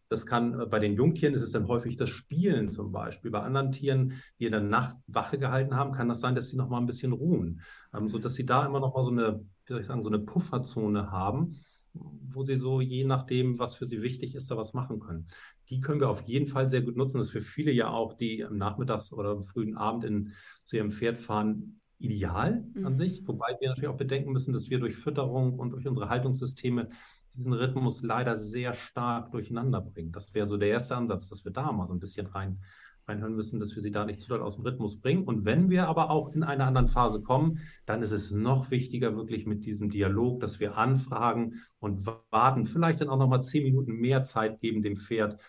Das 0.08 0.26
kann 0.26 0.60
äh, 0.60 0.66
bei 0.66 0.78
den 0.78 0.94
Jungtieren 0.94 1.34
ist 1.34 1.42
es 1.42 1.52
dann 1.52 1.68
häufig 1.68 1.96
das 1.96 2.10
Spielen 2.10 2.68
zum 2.68 2.92
Beispiel. 2.92 3.30
Bei 3.30 3.40
anderen 3.40 3.72
Tieren, 3.72 4.14
die 4.38 4.46
in 4.46 4.52
der 4.52 4.60
Nacht 4.60 4.96
Wache 5.06 5.38
gehalten 5.38 5.74
haben, 5.76 5.92
kann 5.92 6.08
das 6.08 6.20
sein, 6.20 6.34
dass 6.34 6.48
sie 6.48 6.56
noch 6.56 6.68
mal 6.68 6.78
ein 6.78 6.86
bisschen 6.86 7.12
ruhen, 7.12 7.60
ähm, 7.94 8.08
sodass 8.08 8.34
sie 8.34 8.46
da 8.46 8.66
immer 8.66 8.80
noch 8.80 8.94
mal 8.94 9.04
so 9.04 9.10
eine, 9.10 9.40
wie 9.66 9.72
soll 9.72 9.80
ich 9.80 9.86
sagen, 9.86 10.02
so 10.02 10.10
eine 10.10 10.20
Pufferzone 10.20 11.10
haben, 11.10 11.56
wo 11.92 12.44
sie 12.44 12.56
so 12.56 12.80
je 12.80 13.04
nachdem, 13.04 13.58
was 13.58 13.76
für 13.76 13.86
sie 13.86 14.02
wichtig 14.02 14.34
ist, 14.34 14.50
da 14.50 14.56
was 14.56 14.74
machen 14.74 14.98
können. 14.98 15.26
Die 15.68 15.80
können 15.80 16.00
wir 16.00 16.10
auf 16.10 16.22
jeden 16.22 16.48
Fall 16.48 16.68
sehr 16.68 16.82
gut 16.82 16.96
nutzen. 16.96 17.18
Das 17.18 17.26
ist 17.26 17.32
für 17.32 17.40
viele 17.40 17.72
ja 17.72 17.88
auch, 17.88 18.14
die 18.14 18.44
am 18.44 18.56
Nachmittags 18.56 19.12
oder 19.12 19.30
am 19.30 19.44
frühen 19.44 19.76
Abend 19.76 20.04
in, 20.04 20.32
zu 20.62 20.76
ihrem 20.76 20.90
Pferd 20.90 21.20
fahren, 21.20 21.80
ideal 21.98 22.64
mhm. 22.74 22.86
an 22.86 22.96
sich. 22.96 23.26
Wobei 23.26 23.56
wir 23.60 23.68
natürlich 23.70 23.88
auch 23.88 23.96
bedenken 23.96 24.32
müssen, 24.32 24.52
dass 24.52 24.70
wir 24.70 24.78
durch 24.78 24.96
Fütterung 24.96 25.58
und 25.58 25.70
durch 25.70 25.86
unsere 25.86 26.08
Haltungssysteme 26.08 26.88
diesen 27.34 27.52
Rhythmus 27.52 28.02
leider 28.02 28.36
sehr 28.36 28.74
stark 28.74 29.32
durcheinander 29.32 29.80
bringen. 29.80 30.12
Das 30.12 30.34
wäre 30.34 30.46
so 30.46 30.56
der 30.56 30.68
erste 30.68 30.96
Ansatz, 30.96 31.28
dass 31.28 31.44
wir 31.44 31.52
da 31.52 31.72
mal 31.72 31.86
so 31.86 31.92
ein 31.92 32.00
bisschen 32.00 32.26
rein 32.26 32.60
reinhören 33.06 33.34
müssen, 33.34 33.60
dass 33.60 33.74
wir 33.74 33.82
sie 33.82 33.90
da 33.90 34.04
nicht 34.04 34.20
zu 34.20 34.28
doll 34.28 34.42
aus 34.42 34.56
dem 34.56 34.64
Rhythmus 34.64 35.00
bringen. 35.00 35.24
Und 35.24 35.44
wenn 35.44 35.70
wir 35.70 35.88
aber 35.88 36.10
auch 36.10 36.34
in 36.34 36.42
einer 36.42 36.66
anderen 36.66 36.88
Phase 36.88 37.22
kommen, 37.22 37.58
dann 37.86 38.02
ist 38.02 38.12
es 38.12 38.30
noch 38.30 38.70
wichtiger, 38.70 39.16
wirklich 39.16 39.46
mit 39.46 39.64
diesem 39.64 39.90
Dialog, 39.90 40.40
dass 40.40 40.60
wir 40.60 40.76
anfragen 40.76 41.60
und 41.80 42.06
warten, 42.30 42.66
vielleicht 42.66 43.00
dann 43.00 43.10
auch 43.10 43.18
nochmal 43.18 43.42
zehn 43.42 43.64
Minuten 43.64 43.92
mehr 43.92 44.24
Zeit 44.24 44.60
geben 44.60 44.82
dem 44.82 44.96
Pferd, 44.96 45.40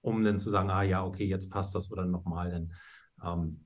um 0.00 0.24
dann 0.24 0.38
zu 0.38 0.50
sagen, 0.50 0.70
ah 0.70 0.82
ja, 0.82 1.04
okay, 1.04 1.26
jetzt 1.26 1.50
passt 1.50 1.74
das 1.74 1.90
oder 1.90 2.04
nochmal 2.04 2.50
dann 2.50 2.72
ähm, 3.24 3.64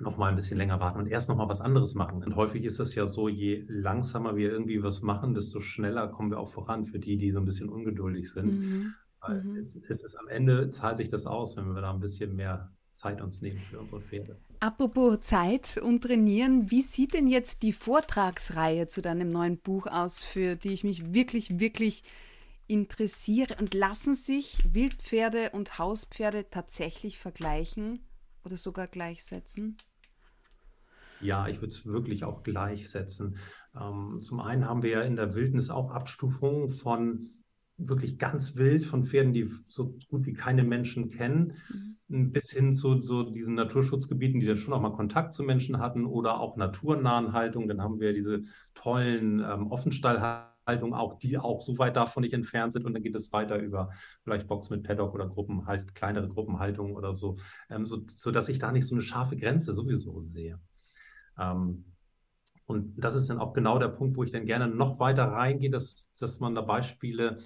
noch 0.00 0.18
ein 0.18 0.34
bisschen 0.34 0.58
länger 0.58 0.80
warten 0.80 0.98
und 0.98 1.06
erst 1.06 1.28
nochmal 1.28 1.48
was 1.48 1.60
anderes 1.60 1.94
machen. 1.94 2.22
Und 2.22 2.36
häufig 2.36 2.64
ist 2.64 2.80
es 2.80 2.94
ja 2.94 3.06
so, 3.06 3.28
je 3.28 3.64
langsamer 3.68 4.36
wir 4.36 4.50
irgendwie 4.50 4.82
was 4.82 5.02
machen, 5.02 5.34
desto 5.34 5.60
schneller 5.60 6.08
kommen 6.08 6.30
wir 6.30 6.38
auch 6.38 6.50
voran 6.50 6.86
für 6.86 6.98
die, 6.98 7.16
die 7.16 7.30
so 7.30 7.38
ein 7.38 7.44
bisschen 7.44 7.68
ungeduldig 7.68 8.30
sind. 8.32 8.60
Mhm. 8.60 8.94
Weil 9.20 9.42
mhm. 9.42 9.56
es, 9.56 9.76
es 9.76 10.02
ist, 10.02 10.16
am 10.16 10.28
Ende 10.28 10.70
zahlt 10.70 10.96
sich 10.96 11.10
das 11.10 11.26
aus, 11.26 11.56
wenn 11.56 11.74
wir 11.74 11.80
da 11.80 11.92
ein 11.92 12.00
bisschen 12.00 12.34
mehr 12.34 12.72
Zeit 12.92 13.20
uns 13.22 13.40
nehmen 13.40 13.58
für 13.58 13.78
unsere 13.78 14.00
Pferde. 14.00 14.38
Apropos 14.60 15.20
Zeit 15.22 15.78
und 15.78 16.02
Trainieren, 16.02 16.70
wie 16.70 16.82
sieht 16.82 17.14
denn 17.14 17.28
jetzt 17.28 17.62
die 17.62 17.72
Vortragsreihe 17.72 18.88
zu 18.88 19.00
deinem 19.00 19.28
neuen 19.28 19.58
Buch 19.58 19.86
aus, 19.86 20.22
für 20.22 20.56
die 20.56 20.72
ich 20.72 20.84
mich 20.84 21.14
wirklich, 21.14 21.58
wirklich 21.58 22.02
interessiere? 22.66 23.56
Und 23.58 23.74
lassen 23.74 24.14
sich 24.14 24.62
Wildpferde 24.72 25.50
und 25.50 25.78
Hauspferde 25.78 26.50
tatsächlich 26.50 27.18
vergleichen 27.18 28.00
oder 28.44 28.56
sogar 28.56 28.86
gleichsetzen? 28.86 29.78
Ja, 31.20 31.48
ich 31.48 31.60
würde 31.60 31.72
es 31.72 31.86
wirklich 31.86 32.24
auch 32.24 32.42
gleichsetzen. 32.42 33.36
Ähm, 33.78 34.20
zum 34.20 34.40
einen 34.40 34.66
haben 34.66 34.82
wir 34.82 34.90
ja 34.90 35.02
in 35.02 35.16
der 35.16 35.34
Wildnis 35.34 35.70
auch 35.70 35.90
Abstufungen 35.90 36.70
von 36.70 37.28
wirklich 37.76 38.18
ganz 38.18 38.56
wild 38.56 38.84
von 38.84 39.06
Pferden, 39.06 39.32
die 39.32 39.50
so 39.68 39.96
gut 40.10 40.26
wie 40.26 40.32
keine 40.32 40.62
Menschen 40.62 41.08
kennen, 41.08 41.54
mhm. 42.08 42.32
bis 42.32 42.50
hin 42.50 42.74
zu 42.74 43.00
so 43.00 43.22
diesen 43.30 43.54
Naturschutzgebieten, 43.54 44.40
die 44.40 44.46
dann 44.46 44.58
schon 44.58 44.74
auch 44.74 44.80
mal 44.80 44.92
Kontakt 44.92 45.34
zu 45.34 45.42
Menschen 45.42 45.78
hatten 45.78 46.04
oder 46.04 46.40
auch 46.40 46.56
naturnahen 46.56 47.32
Haltungen. 47.32 47.68
Dann 47.68 47.82
haben 47.82 48.00
wir 48.00 48.12
diese 48.12 48.42
tollen 48.74 49.40
ähm, 49.40 49.70
Offenstallhaltungen, 49.70 50.94
auch 50.94 51.18
die 51.18 51.38
auch 51.38 51.60
so 51.60 51.78
weit 51.78 51.96
davon 51.96 52.22
nicht 52.22 52.34
entfernt 52.34 52.72
sind. 52.72 52.84
Und 52.84 52.94
dann 52.94 53.02
geht 53.02 53.14
es 53.14 53.32
weiter 53.32 53.58
über 53.58 53.90
vielleicht 54.24 54.46
Box 54.46 54.70
mit 54.70 54.82
Paddock 54.82 55.14
oder 55.14 55.28
Gruppen, 55.28 55.66
halt 55.66 55.94
kleinere 55.94 56.28
Gruppenhaltungen 56.28 56.94
oder 56.94 57.14
so, 57.14 57.36
ähm, 57.70 57.86
so, 57.86 58.04
so 58.14 58.30
dass 58.30 58.48
ich 58.48 58.58
da 58.58 58.72
nicht 58.72 58.86
so 58.86 58.94
eine 58.94 59.02
scharfe 59.02 59.36
Grenze 59.36 59.74
sowieso 59.74 60.22
sehe. 60.22 60.58
Ähm, 61.40 61.84
und 62.66 63.02
das 63.02 63.16
ist 63.16 63.28
dann 63.28 63.40
auch 63.40 63.52
genau 63.52 63.78
der 63.78 63.88
Punkt, 63.88 64.16
wo 64.16 64.22
ich 64.22 64.30
dann 64.30 64.46
gerne 64.46 64.68
noch 64.68 65.00
weiter 65.00 65.24
reingehe, 65.24 65.70
dass, 65.70 66.08
dass 66.18 66.38
man 66.38 66.54
da 66.54 66.60
Beispiele 66.60 67.38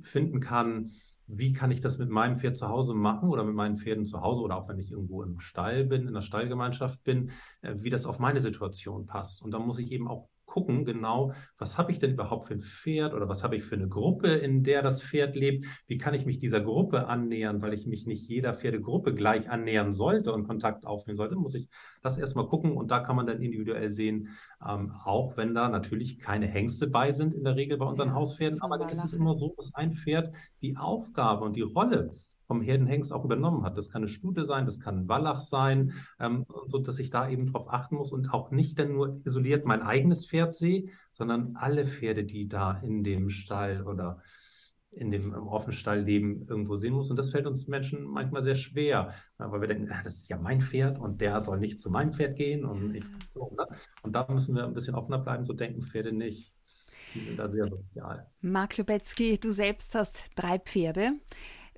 finden 0.00 0.40
kann, 0.40 0.90
wie 1.26 1.52
kann 1.52 1.70
ich 1.70 1.80
das 1.80 1.98
mit 1.98 2.08
meinem 2.08 2.38
Pferd 2.38 2.56
zu 2.56 2.68
Hause 2.68 2.94
machen 2.94 3.28
oder 3.28 3.44
mit 3.44 3.54
meinen 3.54 3.76
Pferden 3.76 4.04
zu 4.04 4.20
Hause 4.20 4.42
oder 4.42 4.56
auch 4.56 4.68
wenn 4.68 4.78
ich 4.78 4.92
irgendwo 4.92 5.22
im 5.22 5.40
Stall 5.40 5.84
bin, 5.84 6.08
in 6.08 6.14
der 6.14 6.22
Stallgemeinschaft 6.22 7.02
bin, 7.04 7.30
äh, 7.62 7.74
wie 7.78 7.90
das 7.90 8.06
auf 8.06 8.18
meine 8.18 8.40
Situation 8.40 9.06
passt. 9.06 9.42
Und 9.42 9.50
da 9.50 9.58
muss 9.58 9.78
ich 9.78 9.92
eben 9.92 10.08
auch 10.08 10.28
gucken, 10.52 10.84
genau, 10.84 11.32
was 11.56 11.78
habe 11.78 11.92
ich 11.92 11.98
denn 11.98 12.12
überhaupt 12.12 12.46
für 12.46 12.54
ein 12.54 12.60
Pferd 12.60 13.14
oder 13.14 13.26
was 13.26 13.42
habe 13.42 13.56
ich 13.56 13.64
für 13.64 13.74
eine 13.74 13.88
Gruppe, 13.88 14.28
in 14.28 14.62
der 14.62 14.82
das 14.82 15.02
Pferd 15.02 15.34
lebt? 15.34 15.64
Wie 15.86 15.96
kann 15.96 16.12
ich 16.12 16.26
mich 16.26 16.38
dieser 16.38 16.60
Gruppe 16.60 17.06
annähern, 17.06 17.62
weil 17.62 17.72
ich 17.72 17.86
mich 17.86 18.06
nicht 18.06 18.28
jeder 18.28 18.52
Pferdegruppe 18.52 19.14
gleich 19.14 19.48
annähern 19.48 19.94
sollte 19.94 20.30
und 20.30 20.46
Kontakt 20.46 20.84
aufnehmen 20.84 21.16
sollte, 21.16 21.36
muss 21.36 21.54
ich 21.54 21.68
das 22.02 22.18
erstmal 22.18 22.48
gucken 22.48 22.76
und 22.76 22.90
da 22.90 23.00
kann 23.00 23.16
man 23.16 23.26
dann 23.26 23.40
individuell 23.40 23.90
sehen, 23.90 24.28
ähm, 24.66 24.92
auch 25.04 25.38
wenn 25.38 25.54
da 25.54 25.70
natürlich 25.70 26.18
keine 26.18 26.46
Hengste 26.46 26.86
bei 26.86 27.12
sind 27.12 27.32
in 27.32 27.44
der 27.44 27.56
Regel 27.56 27.78
bei 27.78 27.86
unseren 27.86 28.08
ja, 28.08 28.14
Hauspferden, 28.14 28.60
aber 28.60 28.78
es 28.92 29.02
ist 29.02 29.14
immer 29.14 29.34
so, 29.38 29.54
dass 29.56 29.74
ein 29.74 29.94
Pferd 29.94 30.34
die 30.60 30.76
Aufgabe 30.76 31.46
und 31.46 31.56
die 31.56 31.62
Rolle 31.62 32.12
vom 32.52 32.60
Herdenhengst 32.60 33.14
auch 33.14 33.24
übernommen 33.24 33.64
hat. 33.64 33.78
Das 33.78 33.88
kann 33.88 34.02
eine 34.02 34.08
Stute 34.08 34.44
sein, 34.44 34.66
das 34.66 34.78
kann 34.78 34.98
ein 34.98 35.08
Wallach 35.08 35.40
sein, 35.40 35.94
ähm, 36.20 36.44
so 36.66 36.78
dass 36.78 36.98
ich 36.98 37.08
da 37.08 37.26
eben 37.26 37.50
drauf 37.50 37.66
achten 37.70 37.96
muss 37.96 38.12
und 38.12 38.30
auch 38.30 38.50
nicht 38.50 38.78
dann 38.78 38.92
nur 38.92 39.16
isoliert 39.16 39.64
mein 39.64 39.80
eigenes 39.80 40.26
Pferd 40.26 40.54
sehe, 40.54 40.90
sondern 41.12 41.56
alle 41.56 41.86
Pferde, 41.86 42.24
die 42.24 42.48
da 42.48 42.72
in 42.82 43.04
dem 43.04 43.30
Stall 43.30 43.86
oder 43.86 44.20
in 44.90 45.10
dem 45.10 45.32
Offenstall 45.32 46.02
leben, 46.02 46.46
irgendwo 46.46 46.74
sehen 46.76 46.92
muss. 46.92 47.08
Und 47.08 47.16
das 47.16 47.30
fällt 47.30 47.46
uns 47.46 47.68
Menschen 47.68 48.04
manchmal 48.04 48.44
sehr 48.44 48.54
schwer, 48.54 49.14
weil 49.38 49.62
wir 49.62 49.68
denken, 49.68 49.88
ah, 49.90 50.02
das 50.04 50.16
ist 50.16 50.28
ja 50.28 50.36
mein 50.36 50.60
Pferd 50.60 50.98
und 50.98 51.22
der 51.22 51.40
soll 51.40 51.58
nicht 51.58 51.80
zu 51.80 51.88
meinem 51.88 52.12
Pferd 52.12 52.36
gehen. 52.36 52.66
Und, 52.66 52.94
ich, 52.94 53.04
so, 53.32 53.50
ne? 53.56 53.66
und 54.02 54.14
da 54.14 54.26
müssen 54.30 54.54
wir 54.54 54.64
ein 54.64 54.74
bisschen 54.74 54.94
offener 54.94 55.20
bleiben, 55.20 55.46
so 55.46 55.54
denken 55.54 55.80
Pferde 55.80 56.12
nicht. 56.12 56.52
Die 57.14 57.20
sind 57.20 57.38
da 57.38 57.48
sehr 57.48 57.66
sozial. 57.66 58.26
Mark 58.42 58.76
Lubetzky, 58.76 59.38
du 59.38 59.50
selbst 59.50 59.94
hast 59.94 60.28
drei 60.36 60.58
Pferde. 60.58 61.12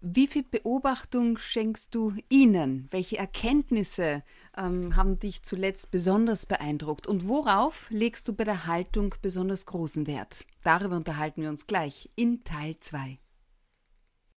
Wie 0.00 0.26
viel 0.26 0.42
Beobachtung 0.42 1.38
schenkst 1.38 1.94
du 1.94 2.14
ihnen? 2.28 2.88
Welche 2.90 3.16
Erkenntnisse 3.16 4.22
ähm, 4.56 4.96
haben 4.96 5.18
dich 5.18 5.42
zuletzt 5.42 5.90
besonders 5.90 6.46
beeindruckt? 6.46 7.06
Und 7.06 7.26
worauf 7.26 7.90
legst 7.90 8.28
du 8.28 8.34
bei 8.34 8.44
der 8.44 8.66
Haltung 8.66 9.14
besonders 9.22 9.66
großen 9.66 10.06
Wert? 10.06 10.44
Darüber 10.62 10.96
unterhalten 10.96 11.42
wir 11.42 11.48
uns 11.48 11.66
gleich 11.66 12.10
in 12.16 12.44
Teil 12.44 12.76
2. 12.78 13.18